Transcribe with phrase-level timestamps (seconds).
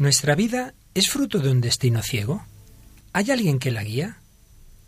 [0.00, 2.42] ¿Nuestra vida es fruto de un destino ciego?
[3.12, 4.16] ¿Hay alguien que la guía?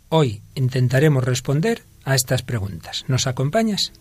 [0.09, 3.05] Hoy intentaremos responder a estas preguntas.
[3.07, 3.91] ¿Nos acompañas?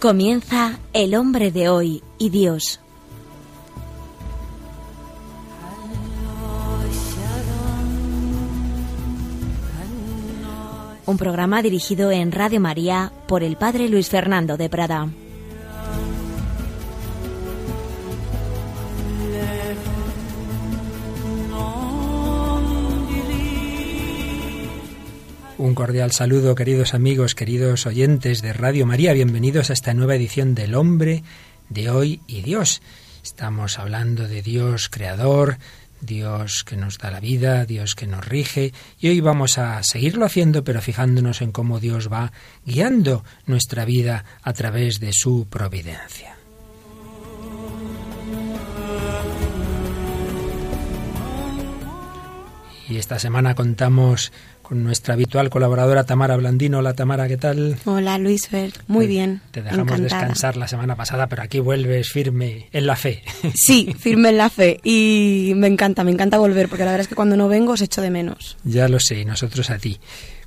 [0.00, 2.81] Comienza El hombre de hoy y Dios.
[11.12, 15.10] Un programa dirigido en Radio María por el Padre Luis Fernando de Prada.
[25.58, 29.12] Un cordial saludo, queridos amigos, queridos oyentes de Radio María.
[29.12, 31.22] Bienvenidos a esta nueva edición del Hombre
[31.68, 32.80] de hoy y Dios.
[33.22, 35.58] Estamos hablando de Dios creador,
[36.02, 40.26] Dios que nos da la vida, Dios que nos rige, y hoy vamos a seguirlo
[40.26, 42.32] haciendo, pero fijándonos en cómo Dios va
[42.66, 46.36] guiando nuestra vida a través de su providencia.
[52.88, 54.32] Y esta semana contamos
[54.72, 56.78] con nuestra habitual colaboradora Tamara Blandino.
[56.78, 57.76] Hola Tamara, ¿qué tal?
[57.84, 59.42] Hola Luis Fer, muy bien.
[59.50, 63.22] Te dejamos descansar la semana pasada, pero aquí vuelves firme en la fe.
[63.54, 64.80] Sí, firme en la fe.
[64.82, 67.82] Y me encanta, me encanta volver, porque la verdad es que cuando no vengo os
[67.82, 68.56] echo de menos.
[68.64, 70.00] Ya lo sé, y nosotros a ti.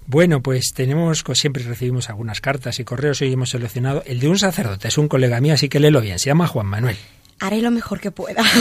[0.07, 3.21] Bueno, pues tenemos, siempre recibimos algunas cartas y correos.
[3.21, 6.17] Hoy hemos seleccionado el de un sacerdote, es un colega mío, así que léelo bien.
[6.17, 6.97] Se llama Juan Manuel.
[7.39, 8.43] Haré lo mejor que pueda.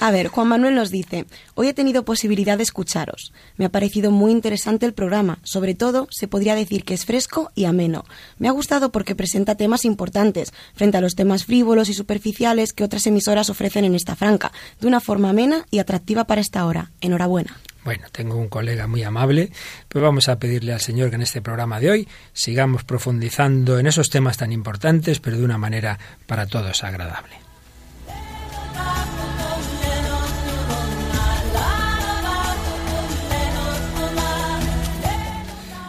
[0.00, 3.32] A ver, Juan Manuel nos dice, hoy he tenido posibilidad de escucharos.
[3.56, 5.40] Me ha parecido muy interesante el programa.
[5.42, 8.04] Sobre todo, se podría decir que es fresco y ameno.
[8.38, 12.84] Me ha gustado porque presenta temas importantes, frente a los temas frívolos y superficiales que
[12.84, 16.92] otras emisoras ofrecen en esta franca, de una forma amena y atractiva para esta hora.
[17.00, 17.58] Enhorabuena.
[17.84, 19.50] Bueno, tengo un colega muy amable,
[19.88, 23.86] pues vamos a pedirle al Señor que en este programa de hoy sigamos profundizando en
[23.86, 27.47] esos temas tan importantes, pero de una manera para todos agradable.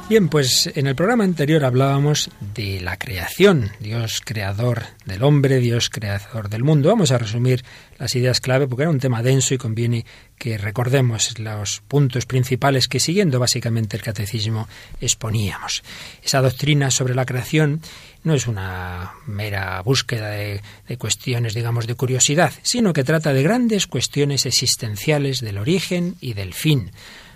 [0.09, 5.91] Bien, pues en el programa anterior hablábamos de la creación, Dios creador del hombre, Dios
[5.91, 6.89] creador del mundo.
[6.89, 7.63] Vamos a resumir
[7.99, 12.87] las ideas clave porque era un tema denso y conviene que recordemos los puntos principales
[12.87, 14.67] que siguiendo básicamente el catecismo
[14.99, 15.83] exponíamos.
[16.23, 17.79] Esa doctrina sobre la creación
[18.23, 23.43] no es una mera búsqueda de, de, cuestiones, digamos, de curiosidad, sino que trata de
[23.43, 26.89] grandes cuestiones existenciales del origen y del fin.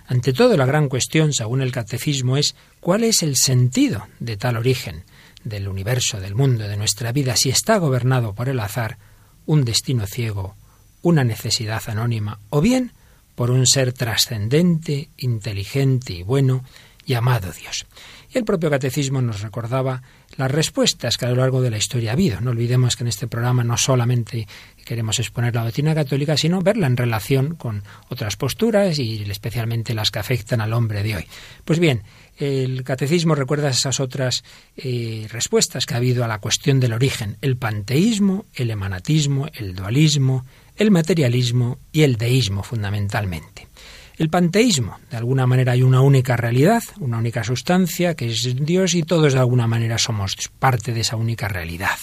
[0.08, 4.58] Ante todo, la gran cuestión, según el catecismo, es cuál es el sentido de tal
[4.58, 5.04] origen
[5.44, 8.98] del universo, del mundo, de nuestra vida, si está gobernado por el azar,
[9.46, 10.56] un destino ciego,
[11.02, 12.92] una necesidad anónima, o bien
[13.36, 16.64] por un ser trascendente, inteligente y bueno,
[17.06, 17.86] llamado Dios.
[18.34, 20.02] Y el propio catecismo nos recordaba
[20.38, 22.42] las respuestas que a lo largo de la historia ha habido.
[22.42, 24.48] No olvidemos que en este programa no solamente
[24.84, 30.10] queremos exponer la doctrina católica, sino verla en relación con otras posturas y especialmente las
[30.10, 31.28] que afectan al hombre de hoy.
[31.64, 32.02] Pues bien,
[32.38, 34.44] el catecismo recuerda esas otras
[34.76, 39.76] eh, respuestas que ha habido a la cuestión del origen, el panteísmo, el emanatismo, el
[39.76, 40.44] dualismo,
[40.76, 43.68] el materialismo y el deísmo fundamentalmente.
[44.18, 48.94] El panteísmo, de alguna manera hay una única realidad, una única sustancia, que es Dios,
[48.94, 51.98] y todos de alguna manera somos parte de esa única realidad.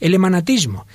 [0.00, 0.86] El emanatismo,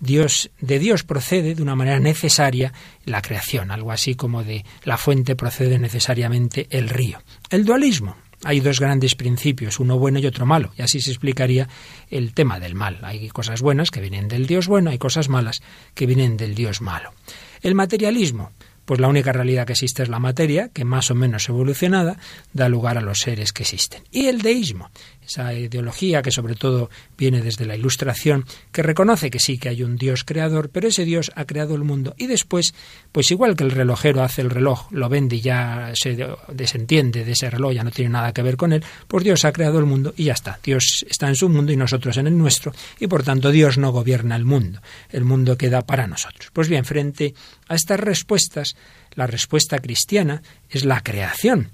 [0.00, 2.72] Dios, de Dios procede de una manera necesaria
[3.04, 7.20] la creación, algo así como de la fuente procede necesariamente el río.
[7.50, 11.68] El dualismo, hay dos grandes principios, uno bueno y otro malo, y así se explicaría
[12.08, 12.98] el tema del mal.
[13.02, 15.60] Hay cosas buenas que vienen del Dios bueno, hay cosas malas
[15.94, 17.12] que vienen del Dios malo.
[17.60, 18.52] El materialismo,
[18.88, 22.16] pues la única realidad que existe es la materia, que más o menos evolucionada
[22.54, 24.02] da lugar a los seres que existen.
[24.10, 24.90] Y el deísmo,
[25.28, 29.82] esa ideología que sobre todo viene desde la Ilustración, que reconoce que sí que hay
[29.82, 32.74] un Dios creador, pero ese Dios ha creado el mundo y después,
[33.12, 36.16] pues igual que el relojero hace el reloj, lo vende y ya se
[36.52, 39.52] desentiende de ese reloj, ya no tiene nada que ver con él, pues Dios ha
[39.52, 40.58] creado el mundo y ya está.
[40.62, 43.92] Dios está en su mundo y nosotros en el nuestro y por tanto Dios no
[43.92, 44.80] gobierna el mundo,
[45.10, 46.50] el mundo queda para nosotros.
[46.52, 47.34] Pues bien, frente
[47.68, 48.76] a estas respuestas,
[49.14, 51.70] la respuesta cristiana es la creación.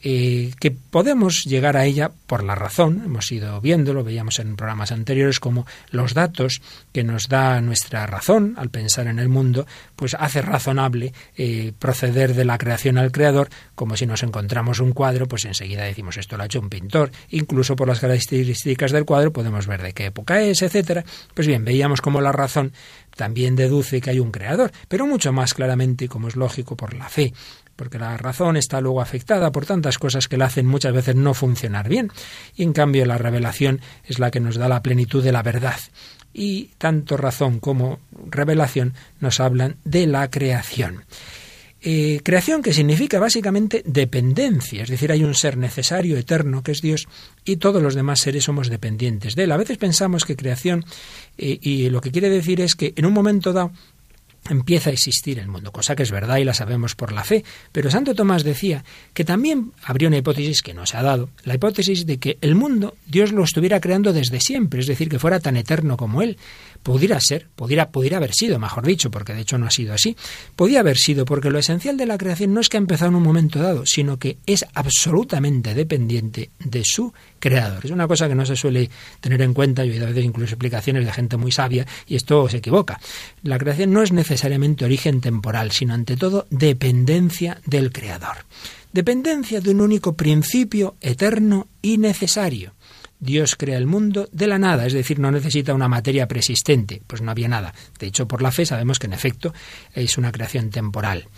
[0.00, 4.92] Eh, que podemos llegar a ella por la razón, hemos ido viéndolo, veíamos en programas
[4.92, 6.62] anteriores como los datos
[6.92, 9.66] que nos da nuestra razón al pensar en el mundo,
[9.96, 14.92] pues hace razonable eh, proceder de la creación al creador, como si nos encontramos un
[14.92, 19.04] cuadro, pues enseguida decimos esto lo ha hecho un pintor, incluso por las características del
[19.04, 21.04] cuadro podemos ver de qué época es, etcétera.
[21.34, 22.72] Pues bien, veíamos como la razón
[23.16, 27.08] también deduce que hay un creador, pero mucho más claramente, como es lógico, por la
[27.08, 27.32] fe
[27.78, 31.32] porque la razón está luego afectada por tantas cosas que la hacen muchas veces no
[31.32, 32.10] funcionar bien.
[32.56, 35.78] Y en cambio la revelación es la que nos da la plenitud de la verdad.
[36.34, 41.04] Y tanto razón como revelación nos hablan de la creación.
[41.80, 46.82] Eh, creación que significa básicamente dependencia, es decir, hay un ser necesario, eterno, que es
[46.82, 47.06] Dios,
[47.44, 49.52] y todos los demás seres somos dependientes de él.
[49.52, 50.84] A veces pensamos que creación,
[51.38, 53.70] eh, y lo que quiere decir es que en un momento dado
[54.48, 57.44] empieza a existir el mundo, cosa que es verdad y la sabemos por la fe.
[57.72, 58.84] Pero Santo Tomás decía
[59.14, 62.54] que también habría una hipótesis que no se ha dado, la hipótesis de que el
[62.54, 66.38] mundo Dios lo estuviera creando desde siempre, es decir, que fuera tan eterno como Él.
[66.82, 70.16] Pudiera ser, pudiera, pudiera haber sido, mejor dicho, porque de hecho no ha sido así.
[70.56, 73.16] Podía haber sido, porque lo esencial de la creación no es que ha empezado en
[73.16, 77.84] un momento dado, sino que es absolutamente dependiente de su creador.
[77.84, 78.90] Es una cosa que no se suele
[79.20, 82.16] tener en cuenta, yo he oído a veces incluso explicaciones de gente muy sabia, y
[82.16, 83.00] esto se equivoca.
[83.42, 88.36] La creación no es necesariamente origen temporal, sino ante todo dependencia del creador.
[88.92, 92.72] Dependencia de un único principio eterno y necesario.
[93.20, 97.20] Dios crea el mundo de la nada, es decir, no necesita una materia preexistente, pues
[97.20, 97.74] no había nada.
[97.98, 99.52] De hecho, por la fe sabemos que en efecto
[99.92, 101.28] es una creación temporal.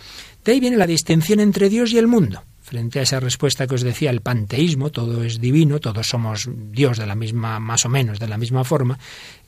[0.45, 2.43] De ahí viene la distinción entre Dios y el mundo.
[2.61, 6.97] Frente a esa respuesta que os decía, el panteísmo, todo es divino, todos somos Dios
[6.97, 8.97] de la misma, más o menos de la misma forma,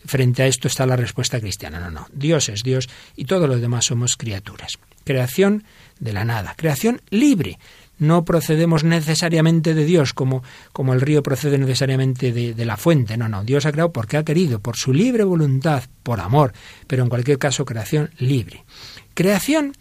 [0.04, 1.80] frente a esto está la respuesta cristiana.
[1.80, 4.78] No, no, Dios es Dios y todos los demás somos criaturas.
[5.06, 5.64] Creación
[6.00, 7.60] de la nada, creación libre
[8.00, 13.18] no procedemos necesariamente de Dios como, como el río procede necesariamente de, la fuente.
[13.18, 16.54] No, no, Dios ha creado porque ha querido, por su libre voluntad, por amor,
[16.88, 18.66] pero en cualquier caso creación libre.
[19.14, 19.74] Creación,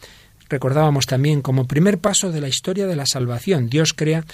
[0.48, 3.68] recordábamos también, como primer paso de la historia de la salvación.
[3.68, 4.24] Dios crea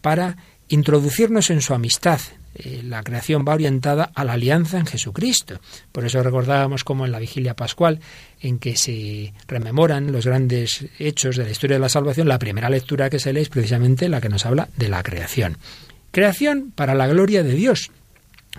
[0.00, 0.36] para
[0.68, 2.20] introducirnos en su amistad,
[2.54, 5.60] eh, la creación va orientada a la alianza en Jesucristo.
[5.92, 8.00] Por eso recordábamos como en la vigilia pascual,
[8.40, 12.70] en que se rememoran los grandes hechos de la historia de la salvación, la primera
[12.70, 15.56] lectura que se lee es precisamente la que nos habla de la creación.
[16.10, 17.90] Creación para la gloria de Dios,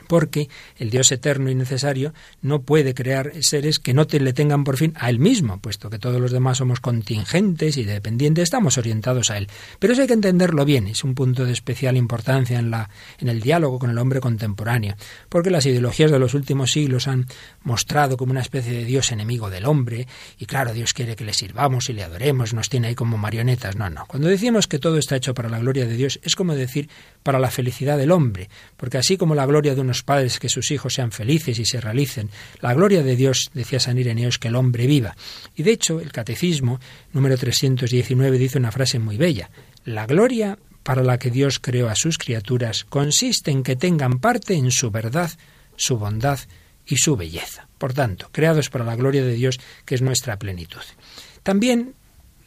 [0.08, 4.64] porque el Dios eterno y necesario no puede crear seres que no te, le tengan
[4.64, 8.78] por fin a Él mismo, puesto que todos los demás somos contingentes y dependientes, estamos
[8.78, 9.48] orientados a Él.
[9.80, 12.90] Pero eso hay que entenderlo bien, es un punto de especial importancia en, la,
[13.20, 14.96] en el diálogo con el hombre contemporáneo,
[15.28, 17.26] porque las ideologías de los últimos siglos han
[17.64, 20.08] mostrado como una especie de Dios enemigo del hombre,
[20.38, 23.76] y claro, Dios quiere que le sirvamos y le adoremos, nos tiene ahí como marionetas.
[23.76, 24.06] No, no.
[24.08, 26.90] Cuando decimos que todo está hecho para la gloria de Dios, es como decir
[27.24, 30.72] para la felicidad del hombre, porque así como la gloria de unos padres que sus
[30.72, 32.30] hijos sean felices y se realicen,
[32.62, 35.16] la gloria de Dios, decía San Ireneo, es que el hombre viva.
[35.56, 36.80] Y de hecho, el Catecismo
[37.14, 39.50] número 319 dice una frase muy bella.
[39.86, 44.56] La gloria para la que Dios creó a sus criaturas consiste en que tengan parte
[44.56, 45.32] en su verdad,
[45.76, 46.40] su bondad
[46.88, 47.68] y su belleza.
[47.78, 50.82] Por tanto, creados para la gloria de Dios, que es nuestra plenitud.
[51.44, 51.94] También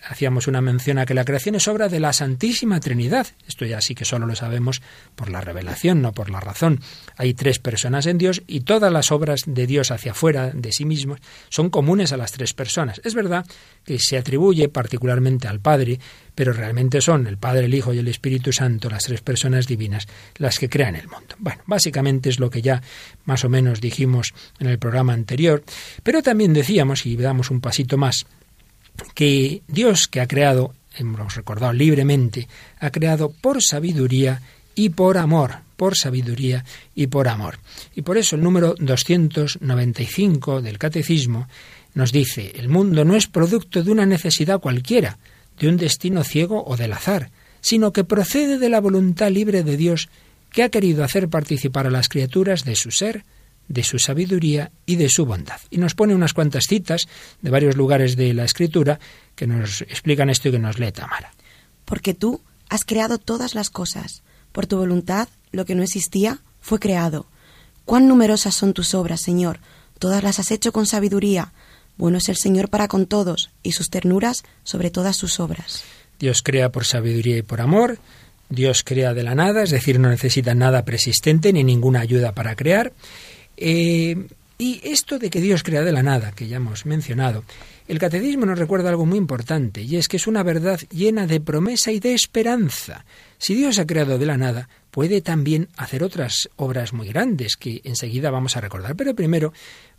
[0.05, 3.27] hacíamos una mención a que la creación es obra de la Santísima Trinidad.
[3.47, 4.83] Esto ya sí que solo lo sabemos
[5.15, 6.81] por la revelación, no por la razón.
[7.17, 10.85] Hay tres personas en Dios y todas las obras de Dios hacia afuera de sí
[10.85, 13.01] mismos son comunes a las tres personas.
[13.05, 13.47] Es verdad
[13.85, 16.01] que se atribuye particularmente al Padre,
[16.35, 20.07] pero realmente son el Padre, el Hijo y el Espíritu Santo, las tres personas divinas,
[20.37, 21.37] las que crean el mundo.
[21.39, 22.83] Bueno, básicamente es lo que ya
[23.25, 25.63] más o menos dijimos en el programa anterior,
[26.03, 28.27] pero también decíamos, y damos un pasito más,
[29.15, 32.49] que Dios que ha creado, hemos recordado libremente,
[32.79, 34.43] ha creado por sabiduría
[34.75, 37.59] y por amor, por sabiduría y por amor.
[37.95, 41.49] Y por eso el número 295 del Catecismo
[41.95, 45.19] nos dice, el mundo no es producto de una necesidad cualquiera,
[45.59, 47.31] de un destino ciego o del azar,
[47.61, 50.09] sino que procede de la voluntad libre de Dios
[50.51, 53.25] que ha querido hacer participar a las criaturas de su ser,
[53.73, 55.61] de su sabiduría y de su bondad.
[55.71, 57.09] Y nos pone unas cuantas citas
[57.41, 59.01] de varios lugares de la Escritura
[59.35, 61.33] que nos explican esto y que nos lee Tamara.
[61.87, 64.23] Porque tú has creado todas las cosas.
[64.53, 67.27] Por tu voluntad, lo que no existía fue creado.
[67.87, 69.59] Cuán numerosas son tus obras, Señor.
[69.99, 71.53] Todas las has hecho con sabiduría.
[71.97, 75.83] Bueno es el Señor para con todos, y sus ternuras sobre todas sus obras.
[76.19, 77.99] Dios crea por sabiduría y por amor.
[78.51, 82.55] Dios crea de la nada, es decir, no necesita nada persistente ni ninguna ayuda para
[82.55, 82.93] crear.
[83.57, 84.27] Eh,
[84.59, 87.45] y esto de que Dios crea de la nada, que ya hemos mencionado,
[87.89, 91.41] el catecismo nos recuerda algo muy importante, y es que es una verdad llena de
[91.41, 93.05] promesa y de esperanza.
[93.39, 97.81] Si Dios ha creado de la nada, puede también hacer otras obras muy grandes que
[97.83, 98.95] enseguida vamos a recordar.
[98.95, 99.53] Pero primero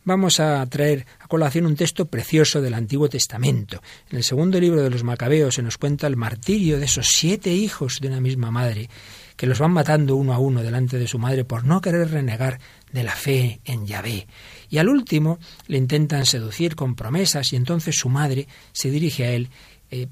[0.05, 3.81] vamos a traer a colación un texto precioso del Antiguo Testamento.
[4.11, 7.51] En el segundo libro de los Macabeos se nos cuenta el martirio de esos siete
[7.51, 8.89] hijos de una misma madre
[9.35, 12.59] que los van matando uno a uno delante de su madre por no querer renegar
[12.93, 14.27] de la fe en Yahvé.
[14.69, 19.31] Y al último le intentan seducir con promesas y entonces su madre se dirige a
[19.31, 19.49] él,
[19.91, 20.07] eh,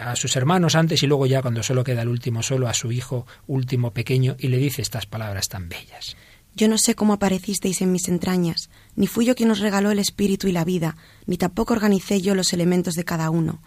[0.00, 2.92] a sus hermanos antes y luego ya cuando solo queda el último solo a su
[2.92, 6.16] hijo último pequeño y le dice estas palabras tan bellas.
[6.54, 10.00] Yo no sé cómo aparecisteis en mis entrañas, ni fui yo quien os regaló el
[10.00, 10.96] espíritu y la vida,
[11.26, 13.62] ni tampoco organicé yo los elementos de cada uno.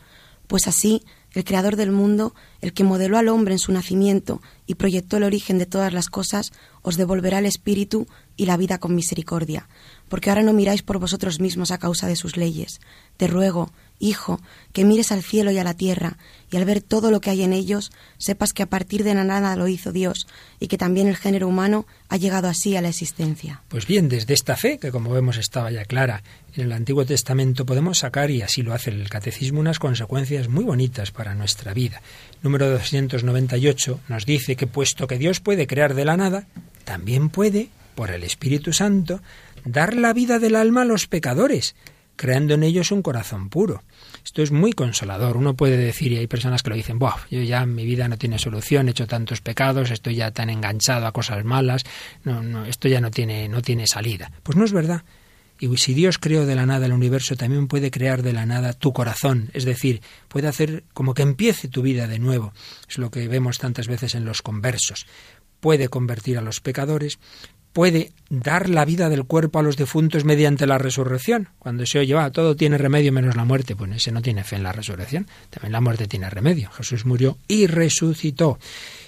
[0.47, 4.75] Pues así, el creador del mundo, el que modeló al hombre en su nacimiento y
[4.75, 8.07] proyectó el origen de todas las cosas, os devolverá el espíritu
[8.37, 9.67] y la vida con misericordia,
[10.09, 12.81] porque ahora no miráis por vosotros mismos a causa de sus leyes.
[13.17, 14.41] Te ruego, Hijo,
[14.73, 16.17] que mires al cielo y a la tierra,
[16.53, 19.23] y al ver todo lo que hay en ellos, sepas que a partir de la
[19.23, 20.27] nada lo hizo Dios,
[20.59, 23.63] y que también el género humano ha llegado así a la existencia.
[23.69, 26.21] Pues bien, desde esta fe, que como vemos estaba ya clara
[26.55, 30.63] en el Antiguo Testamento, podemos sacar, y así lo hace el Catecismo, unas consecuencias muy
[30.63, 32.03] bonitas para nuestra vida.
[32.43, 36.45] Número 298 nos dice que puesto que Dios puede crear de la nada,
[36.85, 39.21] también puede, por el Espíritu Santo,
[39.65, 41.73] dar la vida del alma a los pecadores,
[42.15, 43.83] creando en ellos un corazón puro.
[44.23, 45.37] Esto es muy consolador.
[45.37, 48.17] Uno puede decir, y hay personas que lo dicen, Buah, yo ya mi vida no
[48.17, 51.83] tiene solución, he hecho tantos pecados, estoy ya tan enganchado a cosas malas,
[52.23, 54.31] no, no, esto ya no tiene, no tiene salida.
[54.43, 55.03] Pues no es verdad.
[55.59, 58.73] Y si Dios creó de la nada el universo, también puede crear de la nada
[58.73, 62.53] tu corazón, es decir, puede hacer como que empiece tu vida de nuevo.
[62.89, 65.05] Es lo que vemos tantas veces en los conversos.
[65.63, 67.19] Puede convertir a los pecadores,
[67.71, 71.47] puede dar la vida del cuerpo a los difuntos mediante la resurrección.
[71.57, 74.57] Cuando se oye, va, todo tiene remedio menos la muerte, pues ese no tiene fe
[74.57, 75.25] en la resurrección.
[75.49, 76.69] También la muerte tiene remedio.
[76.71, 78.59] Jesús murió y resucitó.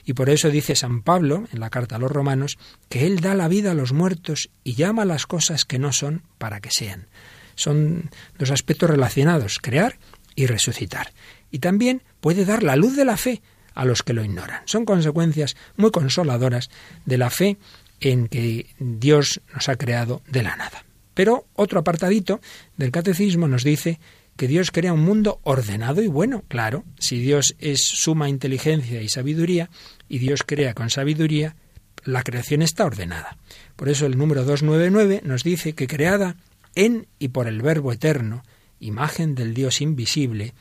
[0.06, 2.58] Y por eso dice San Pablo, en la carta a los romanos,
[2.88, 6.22] que Él da la vida a los muertos y llama las cosas que no son
[6.38, 7.08] para que sean.
[7.56, 8.10] Son
[8.40, 9.98] dos aspectos relacionados, crear
[10.38, 11.12] y resucitar.
[11.52, 13.42] Y también puede dar la luz de la fe
[13.76, 14.62] a los que lo ignoran.
[14.66, 16.70] Son consecuencias muy consoladoras
[17.06, 17.58] de la fe
[18.00, 20.86] en que Dios nos ha creado de la nada.
[21.14, 22.42] Pero otro apartadito
[22.78, 24.00] del catecismo nos dice
[24.36, 26.44] que Dios crea un mundo ordenado y bueno.
[26.48, 29.70] Claro, si Dios es suma inteligencia y sabiduría,
[30.10, 31.56] y Dios crea con sabiduría,
[32.04, 33.38] la creación está ordenada.
[33.76, 36.36] Por eso el número 299 nos dice que creada
[36.76, 38.44] en y por el Verbo eterno,
[38.80, 40.54] imagen del Dios invisible,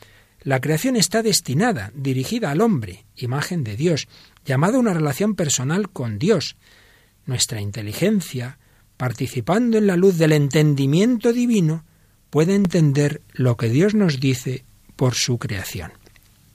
[0.45, 4.07] la creación está destinada, dirigida al hombre, imagen de Dios,
[4.45, 6.55] llamada a una relación personal con Dios,
[7.25, 8.59] nuestra inteligencia,
[8.95, 11.83] participando en la luz del entendimiento divino,
[12.29, 15.93] puede entender lo que Dios nos dice por su creación.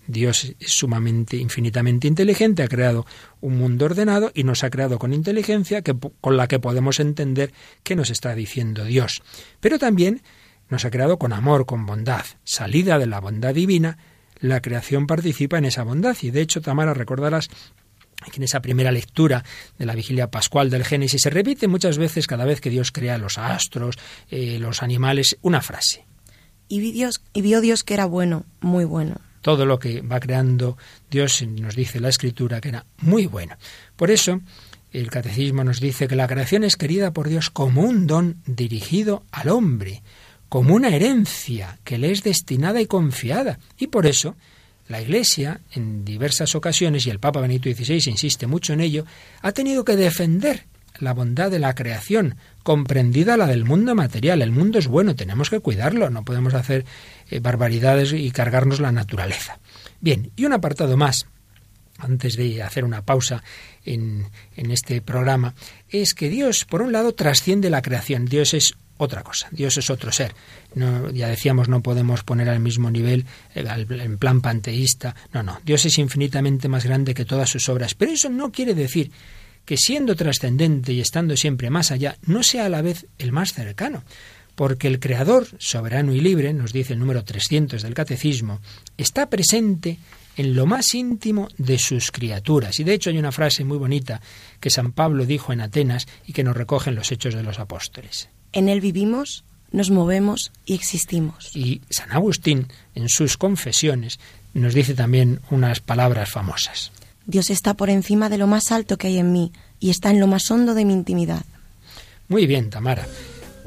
[0.06, 3.06] Dios es sumamente, infinitamente inteligente, ha creado
[3.40, 7.52] un mundo ordenado y nos ha creado con inteligencia que, con la que podemos entender
[7.82, 9.20] qué nos está diciendo Dios.
[9.58, 10.22] Pero también
[10.70, 12.24] nos ha creado con amor, con bondad.
[12.44, 13.98] Salida de la bondad divina,
[14.40, 16.16] la creación participa en esa bondad.
[16.22, 17.50] Y de hecho, Tamara, recordarás
[18.22, 19.44] Aquí en esa primera lectura
[19.78, 23.16] de la vigilia pascual del Génesis se repite muchas veces cada vez que Dios crea
[23.16, 23.96] los astros,
[24.30, 26.04] eh, los animales, una frase.
[26.68, 29.16] Y, Dios, y vio Dios que era bueno, muy bueno.
[29.40, 30.76] Todo lo que va creando
[31.10, 33.56] Dios nos dice la Escritura que era muy bueno.
[33.96, 34.40] Por eso
[34.92, 39.24] el Catecismo nos dice que la creación es querida por Dios como un don dirigido
[39.32, 40.02] al hombre,
[40.50, 43.60] como una herencia que le es destinada y confiada.
[43.78, 44.36] Y por eso
[44.88, 49.06] la Iglesia, en diversas ocasiones, y el Papa Benito XVI insiste mucho en ello,
[49.40, 50.66] ha tenido que defender
[50.98, 54.42] la bondad de la creación, comprendida la del mundo material.
[54.42, 56.84] El mundo es bueno, tenemos que cuidarlo, no podemos hacer
[57.30, 59.60] eh, barbaridades y cargarnos la naturaleza.
[60.00, 61.28] Bien, y un apartado más,
[61.96, 63.44] antes de hacer una pausa
[63.84, 64.26] en,
[64.56, 65.54] en este programa,
[65.88, 68.24] es que Dios, por un lado, trasciende la creación.
[68.24, 69.48] Dios es otra cosa.
[69.50, 70.34] Dios es otro ser.
[70.74, 75.16] No, ya decíamos, no podemos poner al mismo nivel eh, en plan panteísta.
[75.32, 75.58] No, no.
[75.64, 77.94] Dios es infinitamente más grande que todas sus obras.
[77.94, 79.10] Pero eso no quiere decir
[79.64, 83.54] que siendo trascendente y estando siempre más allá, no sea a la vez el más
[83.54, 84.04] cercano.
[84.54, 88.60] Porque el Creador, soberano y libre, nos dice el número 300 del Catecismo,
[88.98, 89.98] está presente
[90.36, 92.78] en lo más íntimo de sus criaturas.
[92.80, 94.20] Y de hecho hay una frase muy bonita
[94.60, 97.58] que San Pablo dijo en Atenas y que nos recoge en los Hechos de los
[97.58, 98.28] Apóstoles.
[98.52, 101.54] En Él vivimos, nos movemos y existimos.
[101.54, 104.18] Y San Agustín, en sus confesiones,
[104.54, 106.92] nos dice también unas palabras famosas.
[107.26, 110.20] Dios está por encima de lo más alto que hay en mí y está en
[110.20, 111.44] lo más hondo de mi intimidad.
[112.28, 113.06] Muy bien, Tamara.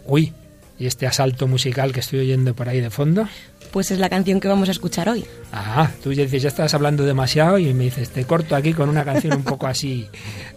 [0.05, 0.33] Uy,
[0.77, 3.27] ¿y este asalto musical que estoy oyendo por ahí de fondo?
[3.73, 5.25] Pues es la canción que vamos a escuchar hoy.
[5.51, 8.87] Ah, tú ya dices, ya estás hablando demasiado y me dices, te corto aquí con
[8.87, 10.07] una canción un poco así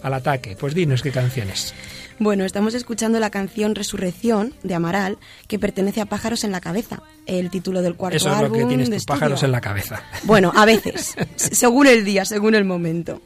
[0.02, 0.54] al ataque.
[0.60, 1.72] Pues dinos qué canción es.
[2.18, 5.16] Bueno, estamos escuchando la canción Resurrección de Amaral,
[5.48, 8.58] que pertenece a Pájaros en la Cabeza, el título del cuarto Eso es lo que
[8.58, 10.02] álbum tienes de tú, pájaros en la cabeza.
[10.24, 13.22] Bueno, a veces, según el día, según el momento.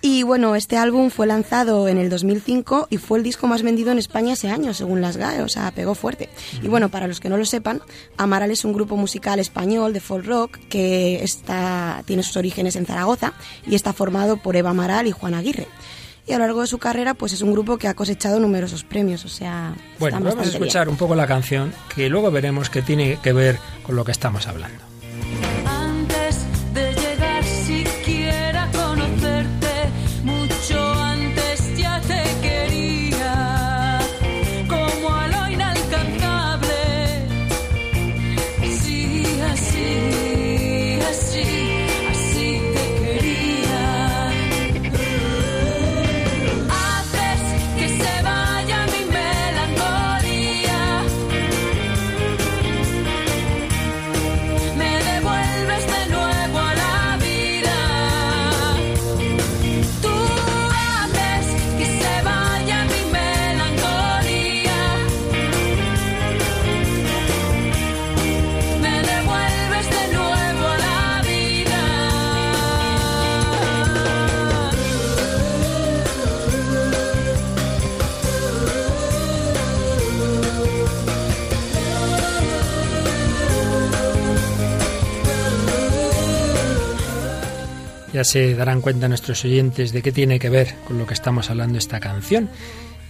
[0.00, 3.90] Y bueno, este álbum fue lanzado en el 2005 y fue el disco más vendido
[3.90, 6.28] en España ese año, según las GAE, o sea, pegó fuerte.
[6.62, 7.82] Y bueno, para los que no lo sepan,
[8.16, 12.86] Amaral es un grupo musical español de folk rock que está, tiene sus orígenes en
[12.86, 13.32] Zaragoza
[13.66, 15.66] y está formado por Eva Amaral y Juan Aguirre
[16.28, 18.84] y a lo largo de su carrera pues es un grupo que ha cosechado numerosos
[18.84, 19.74] premios, o sea...
[19.98, 23.58] Bueno, vamos a escuchar un poco la canción que luego veremos que tiene que ver
[23.82, 24.78] con lo que estamos hablando.
[88.18, 91.50] Ya se darán cuenta nuestros oyentes de qué tiene que ver con lo que estamos
[91.50, 92.50] hablando esta canción.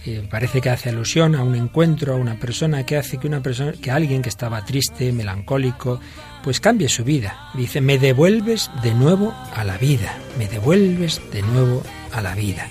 [0.05, 3.41] Eh, parece que hace alusión a un encuentro, a una persona que hace que una
[3.41, 5.99] persona, que alguien que estaba triste, melancólico,
[6.43, 7.49] pues cambie su vida.
[7.55, 11.81] Dice, me devuelves de nuevo a la vida, me devuelves de nuevo
[12.13, 12.67] a la vida.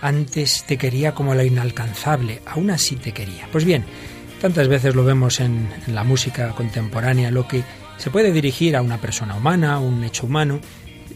[0.00, 3.48] Antes te quería como la inalcanzable, aún así te quería.
[3.52, 3.84] Pues bien,
[4.40, 7.64] tantas veces lo vemos en, en la música contemporánea, lo que
[7.98, 10.58] se puede dirigir a una persona humana, a un hecho humano,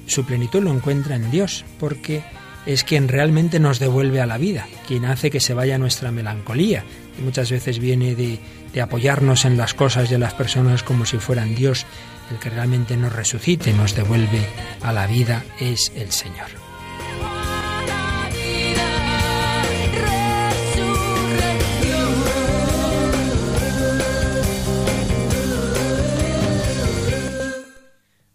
[0.07, 2.23] su plenitud lo encuentra en Dios, porque
[2.67, 6.85] es quien realmente nos devuelve a la vida, quien hace que se vaya nuestra melancolía,
[7.19, 8.39] y muchas veces viene de,
[8.73, 11.87] de apoyarnos en las cosas y en las personas como si fueran Dios,
[12.31, 14.47] el que realmente nos resucite, nos devuelve
[14.83, 16.49] a la vida, es el Señor.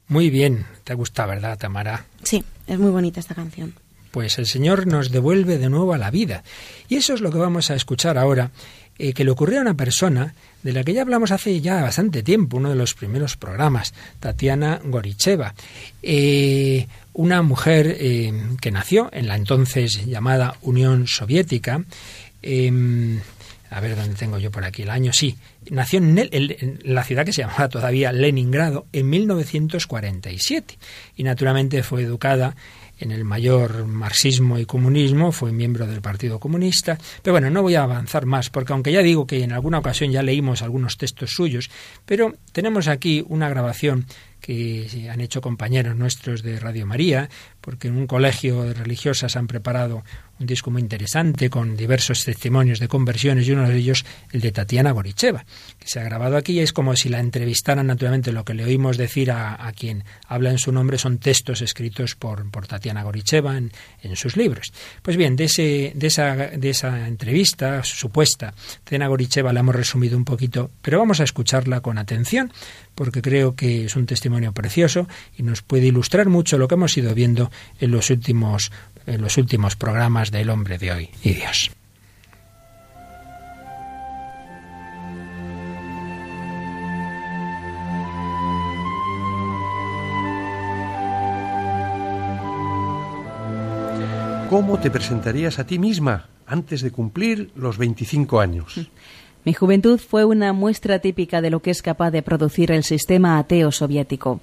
[0.07, 2.03] Muy bien, te gusta, ¿verdad, Tamara?
[2.23, 3.75] Sí, es muy bonita esta canción.
[4.09, 6.43] Pues el Señor nos devuelve de nuevo a la vida.
[6.87, 8.49] Y eso es lo que vamos a escuchar ahora,
[8.97, 12.23] eh, que le ocurrió a una persona de la que ya hablamos hace ya bastante
[12.23, 15.53] tiempo, uno de los primeros programas, Tatiana Goricheva.
[16.01, 21.83] Eh, una mujer eh, que nació en la entonces llamada Unión Soviética.
[23.69, 25.37] A ver dónde tengo yo por aquí el año, sí,
[25.69, 30.77] nació en, la ciudad que se llamaba todavía Leningrado en 1947
[31.15, 32.55] y naturalmente fue educada
[32.99, 37.75] en el mayor marxismo y comunismo, fue miembro del Partido Comunista, pero bueno, no voy
[37.75, 41.31] a avanzar más, porque aunque ya digo que en alguna ocasión ya leímos algunos textos
[41.31, 41.69] suyos,
[42.05, 44.05] pero tenemos aquí una grabación
[44.41, 47.29] que han hecho compañeros nuestros de Radio María,
[47.61, 50.03] porque en un colegio de religiosas han preparado
[50.39, 54.51] un disco muy interesante con diversos testimonios de conversiones y uno de ellos el de
[54.51, 55.45] Tatiana Goricheva,
[55.77, 58.63] que se ha grabado aquí y es como si la entrevistaran naturalmente lo que le
[58.63, 63.57] oímos decir a, quien habla en su nombre son textos escritos por, por Tatiana Goricheva
[63.57, 63.71] en,
[64.01, 64.71] en, sus libros.
[65.01, 70.17] Pues bien, de, ese, de, esa, de esa entrevista supuesta, Tatiana Goricheva la hemos resumido
[70.17, 72.51] un poquito, pero vamos a escucharla con atención
[72.99, 75.07] porque creo que es un testimonio precioso
[75.37, 78.73] y nos puede ilustrar mucho lo que hemos ido viendo en los últimos,
[79.05, 81.71] en los últimos programas del hombre de hoy y Dios.
[94.49, 98.89] ¿Cómo te presentarías a ti misma antes de cumplir los 25 años?
[99.45, 103.39] Mi juventud fue una muestra típica de lo que es capaz de producir el sistema
[103.39, 104.41] ateo soviético.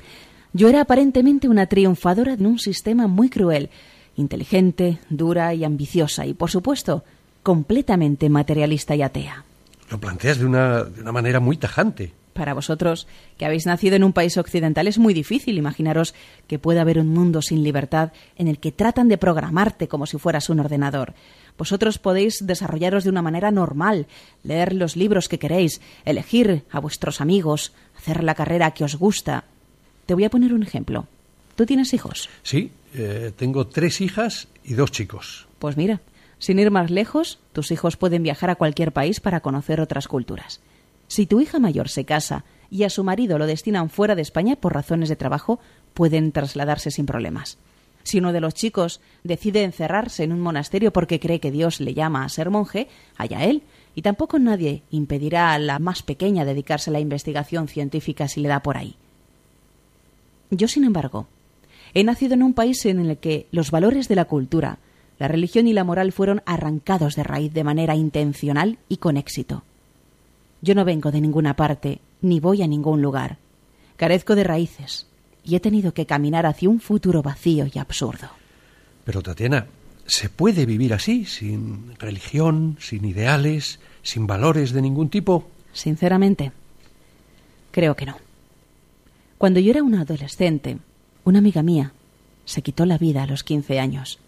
[0.52, 3.68] Yo era aparentemente una triunfadora en un sistema muy cruel,
[4.16, 7.04] inteligente, dura y ambiciosa, y por supuesto,
[7.42, 9.44] completamente materialista y atea.
[9.90, 12.12] Lo planteas de una, de una manera muy tajante.
[12.32, 13.06] Para vosotros,
[13.38, 16.14] que habéis nacido en un país occidental, es muy difícil imaginaros
[16.46, 20.18] que pueda haber un mundo sin libertad en el que tratan de programarte como si
[20.18, 21.14] fueras un ordenador.
[21.58, 24.06] Vosotros podéis desarrollaros de una manera normal,
[24.42, 29.44] leer los libros que queréis, elegir a vuestros amigos, hacer la carrera que os gusta.
[30.06, 31.06] Te voy a poner un ejemplo.
[31.54, 32.28] ¿Tú tienes hijos?
[32.42, 35.48] Sí, eh, tengo tres hijas y dos chicos.
[35.58, 36.00] Pues mira,
[36.38, 40.60] sin ir más lejos, tus hijos pueden viajar a cualquier país para conocer otras culturas.
[41.08, 44.56] Si tu hija mayor se casa y a su marido lo destinan fuera de España
[44.56, 45.60] por razones de trabajo,
[45.94, 47.58] pueden trasladarse sin problemas.
[48.06, 51.92] Si uno de los chicos decide encerrarse en un monasterio porque cree que Dios le
[51.92, 53.64] llama a ser monje, allá él.
[53.96, 58.48] Y tampoco nadie impedirá a la más pequeña dedicarse a la investigación científica si le
[58.48, 58.94] da por ahí.
[60.50, 61.26] Yo, sin embargo,
[61.94, 64.78] he nacido en un país en el que los valores de la cultura,
[65.18, 69.64] la religión y la moral fueron arrancados de raíz de manera intencional y con éxito.
[70.62, 73.38] Yo no vengo de ninguna parte, ni voy a ningún lugar.
[73.96, 75.08] Carezco de raíces,
[75.46, 78.28] y he tenido que caminar hacia un futuro vacío y absurdo.
[79.04, 79.66] Pero Tatiana,
[80.04, 85.48] ¿se puede vivir así, sin religión, sin ideales, sin valores de ningún tipo?
[85.72, 86.50] Sinceramente,
[87.70, 88.16] creo que no.
[89.38, 90.78] Cuando yo era una adolescente,
[91.24, 91.92] una amiga mía
[92.44, 94.18] se quitó la vida a los 15 años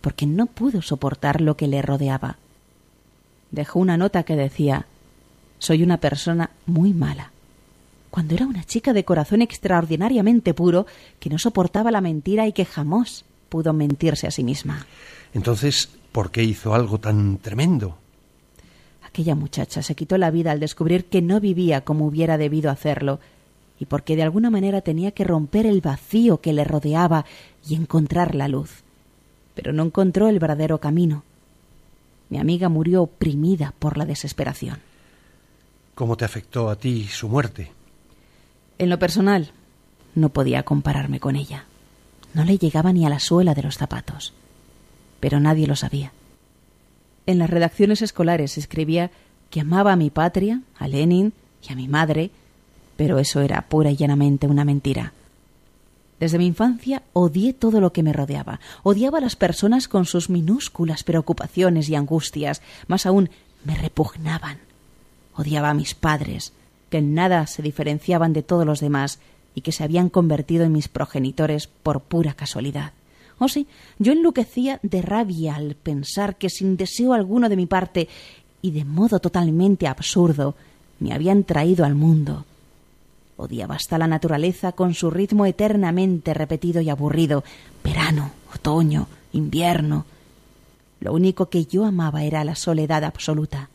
[0.00, 2.36] porque no pudo soportar lo que le rodeaba.
[3.50, 4.86] Dejó una nota que decía,
[5.58, 7.33] soy una persona muy mala
[8.14, 10.86] cuando era una chica de corazón extraordinariamente puro
[11.18, 14.86] que no soportaba la mentira y que jamás pudo mentirse a sí misma.
[15.32, 17.98] Entonces, ¿por qué hizo algo tan tremendo?
[19.04, 23.18] Aquella muchacha se quitó la vida al descubrir que no vivía como hubiera debido hacerlo
[23.80, 27.24] y porque de alguna manera tenía que romper el vacío que le rodeaba
[27.68, 28.84] y encontrar la luz.
[29.56, 31.24] Pero no encontró el verdadero camino.
[32.28, 34.78] Mi amiga murió oprimida por la desesperación.
[35.96, 37.72] ¿Cómo te afectó a ti su muerte?
[38.78, 39.52] En lo personal,
[40.14, 41.64] no podía compararme con ella.
[42.32, 44.32] No le llegaba ni a la suela de los zapatos.
[45.20, 46.12] Pero nadie lo sabía.
[47.26, 49.10] En las redacciones escolares escribía
[49.50, 51.32] que amaba a mi patria, a Lenin
[51.66, 52.30] y a mi madre,
[52.96, 55.12] pero eso era pura y llanamente una mentira.
[56.20, 58.60] Desde mi infancia odié todo lo que me rodeaba.
[58.82, 62.62] Odiaba a las personas con sus minúsculas preocupaciones y angustias.
[62.86, 63.30] Más aún,
[63.64, 64.58] me repugnaban.
[65.34, 66.52] Odiaba a mis padres,
[66.94, 69.18] que en nada se diferenciaban de todos los demás
[69.52, 72.92] y que se habían convertido en mis progenitores por pura casualidad.
[73.40, 73.66] Oh sí,
[73.98, 78.08] yo enloquecía de rabia al pensar que sin deseo alguno de mi parte
[78.62, 80.54] y de modo totalmente absurdo
[81.00, 82.44] me habían traído al mundo.
[83.38, 87.42] Odiaba hasta la naturaleza con su ritmo eternamente repetido y aburrido,
[87.82, 90.04] verano, otoño, invierno.
[91.00, 93.68] Lo único que yo amaba era la soledad absoluta.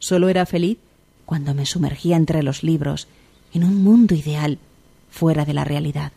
[0.00, 0.78] Solo era feliz
[1.24, 3.08] cuando me sumergía entre los libros,
[3.52, 4.58] en un mundo ideal,
[5.10, 6.12] fuera de la realidad.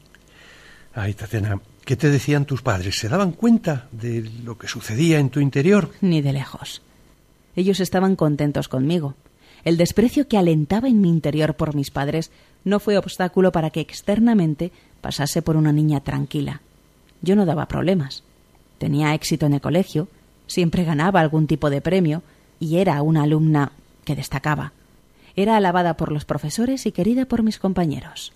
[0.93, 2.97] Ay, Tatiana, ¿qué te decían tus padres?
[2.97, 5.91] ¿Se daban cuenta de lo que sucedía en tu interior?
[6.01, 6.81] Ni de lejos.
[7.55, 9.15] Ellos estaban contentos conmigo.
[9.63, 12.31] El desprecio que alentaba en mi interior por mis padres
[12.63, 16.61] no fue obstáculo para que externamente pasase por una niña tranquila.
[17.21, 18.23] Yo no daba problemas.
[18.77, 20.07] Tenía éxito en el colegio,
[20.47, 22.23] siempre ganaba algún tipo de premio
[22.59, 23.71] y era una alumna
[24.05, 24.73] que destacaba.
[25.37, 28.33] Era alabada por los profesores y querida por mis compañeros.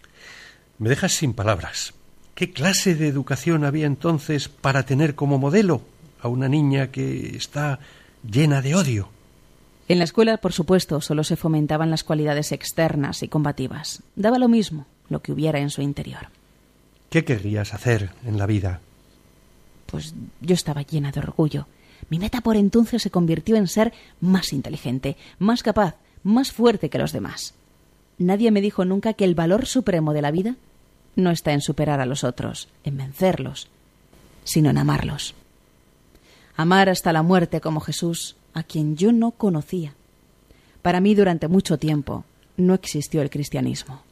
[0.78, 1.96] Me dejas sin palabras.
[2.36, 5.82] ¿Qué clase de educación había entonces para tener como modelo
[6.22, 7.80] a una niña que está
[8.24, 9.10] llena de odio?
[9.88, 14.04] En la escuela, por supuesto, solo se fomentaban las cualidades externas y combativas.
[14.16, 16.28] Daba lo mismo lo que hubiera en su interior.
[17.10, 18.80] ¿Qué querrías hacer en la vida?
[19.88, 21.66] Pues yo estaba llena de orgullo.
[22.10, 26.98] Mi meta por entonces se convirtió en ser más inteligente, más capaz, más fuerte que
[26.98, 27.54] los demás.
[28.18, 30.56] Nadie me dijo nunca que el valor supremo de la vida
[31.16, 33.68] no está en superar a los otros, en vencerlos,
[34.44, 35.34] sino en amarlos.
[36.56, 39.96] Amar hasta la muerte como Jesús, a quien yo no conocía.
[40.82, 42.24] Para mí durante mucho tiempo
[42.58, 44.04] no existió el cristianismo.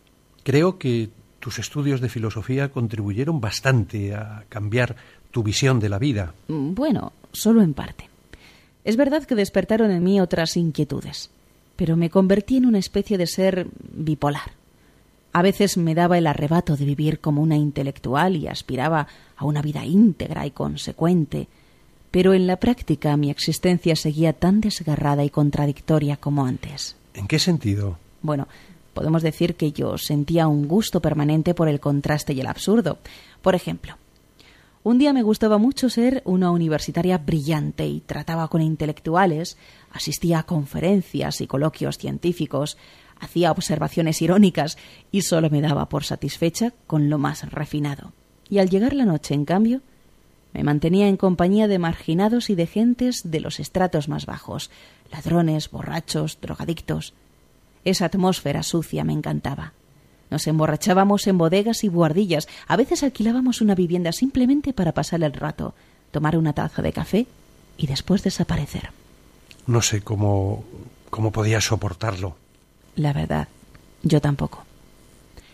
[0.44, 4.96] Creo que tus estudios de filosofía contribuyeron bastante a cambiar
[5.32, 6.34] tu visión de la vida.
[6.48, 8.10] Mm, bueno, solo en parte.
[8.84, 11.30] Es verdad que despertaron en mí otras inquietudes
[11.80, 14.52] pero me convertí en una especie de ser bipolar.
[15.32, 19.62] A veces me daba el arrebato de vivir como una intelectual y aspiraba a una
[19.62, 21.48] vida íntegra y consecuente,
[22.12, 26.98] pero en la práctica mi existencia seguía tan desgarrada y contradictoria como antes.
[27.14, 27.98] ¿En qué sentido?
[28.22, 28.50] Bueno,
[28.94, 32.98] podemos decir que yo sentía un gusto permanente por el contraste y el absurdo.
[33.42, 33.96] Por ejemplo,
[34.84, 39.58] un día me gustaba mucho ser una universitaria brillante y trataba con intelectuales,
[39.92, 42.78] asistía a conferencias y coloquios científicos,
[43.20, 44.78] hacía observaciones irónicas
[45.12, 48.14] y solo me daba por satisfecha con lo más refinado.
[48.50, 49.82] Y al llegar la noche, en cambio,
[50.54, 54.72] me mantenía en compañía de marginados y de gentes de los estratos más bajos,
[55.12, 57.14] ladrones, borrachos, drogadictos.
[57.86, 59.74] Esa atmósfera sucia me encantaba.
[60.30, 62.48] Nos emborrachábamos en bodegas y buhardillas.
[62.68, 65.74] A veces alquilábamos una vivienda simplemente para pasar el rato,
[66.12, 67.28] tomar una taza de café
[67.78, 68.92] y después desaparecer.
[69.66, 70.64] No sé cómo,
[71.10, 72.36] cómo podía soportarlo.
[72.96, 73.48] La verdad,
[74.04, 74.66] yo tampoco.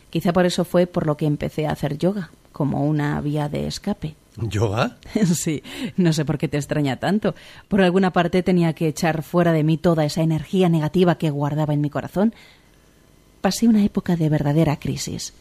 [0.10, 3.68] Quizá por eso fue por lo que empecé a hacer yoga, como una vía de
[3.68, 4.16] escape.
[4.38, 4.98] ¿Yoga?
[5.26, 5.64] Sí,
[5.98, 7.36] no sé por qué te extraña tanto.
[7.68, 11.74] Por alguna parte tenía que echar fuera de mí toda esa energía negativa que guardaba
[11.74, 12.34] en mi corazón.
[13.46, 15.32] Pasé una época de verdadera crisis.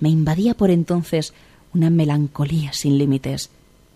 [0.00, 1.32] Me invadía por entonces
[1.72, 3.48] una melancolía sin límites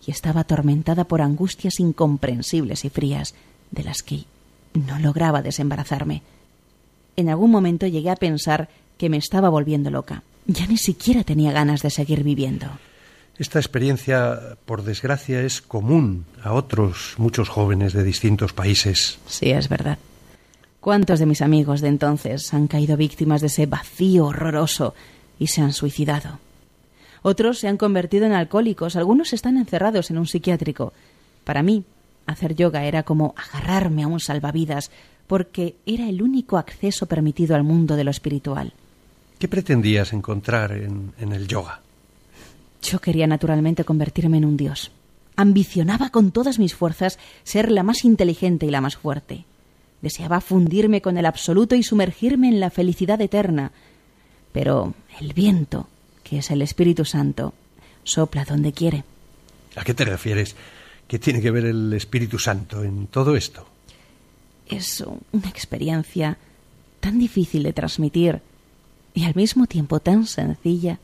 [0.07, 3.35] y estaba atormentada por angustias incomprensibles y frías
[3.69, 4.23] de las que
[4.73, 6.23] no lograba desembarazarme.
[7.15, 10.23] En algún momento llegué a pensar que me estaba volviendo loca.
[10.47, 12.65] Ya ni siquiera tenía ganas de seguir viviendo.
[13.37, 19.19] Esta experiencia, por desgracia, es común a otros muchos jóvenes de distintos países.
[19.27, 19.99] Sí, es verdad.
[20.83, 24.93] ¿Cuántos de mis amigos de entonces han caído víctimas de ese vacío horroroso
[25.39, 26.39] y se han suicidado?
[27.21, 30.91] Otros se han convertido en alcohólicos, algunos están encerrados en un psiquiátrico.
[31.45, 31.85] Para mí,
[32.25, 34.91] hacer yoga era como agarrarme a un salvavidas,
[35.25, 38.73] porque era el único acceso permitido al mundo de lo espiritual.
[39.39, 41.79] ¿Qué pretendías encontrar en, en el yoga?
[42.81, 44.91] Yo quería naturalmente convertirme en un dios.
[45.37, 49.45] Ambicionaba con todas mis fuerzas ser la más inteligente y la más fuerte.
[50.03, 53.71] Deseaba fundirme con el absoluto y sumergirme en la felicidad eterna.
[54.51, 55.87] Pero el viento,
[56.25, 57.53] que es el Espíritu Santo,
[58.03, 59.05] sopla donde quiere.
[59.77, 60.57] ¿A qué te refieres?
[61.07, 63.65] ¿Qué tiene que ver el Espíritu Santo en todo esto?
[64.67, 66.37] Es una experiencia
[66.99, 68.41] tan difícil de transmitir
[69.13, 70.99] y al mismo tiempo tan sencilla.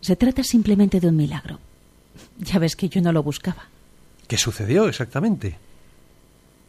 [0.00, 1.58] Se trata simplemente de un milagro.
[2.38, 3.64] Ya ves que yo no lo buscaba.
[4.28, 5.58] ¿Qué sucedió exactamente?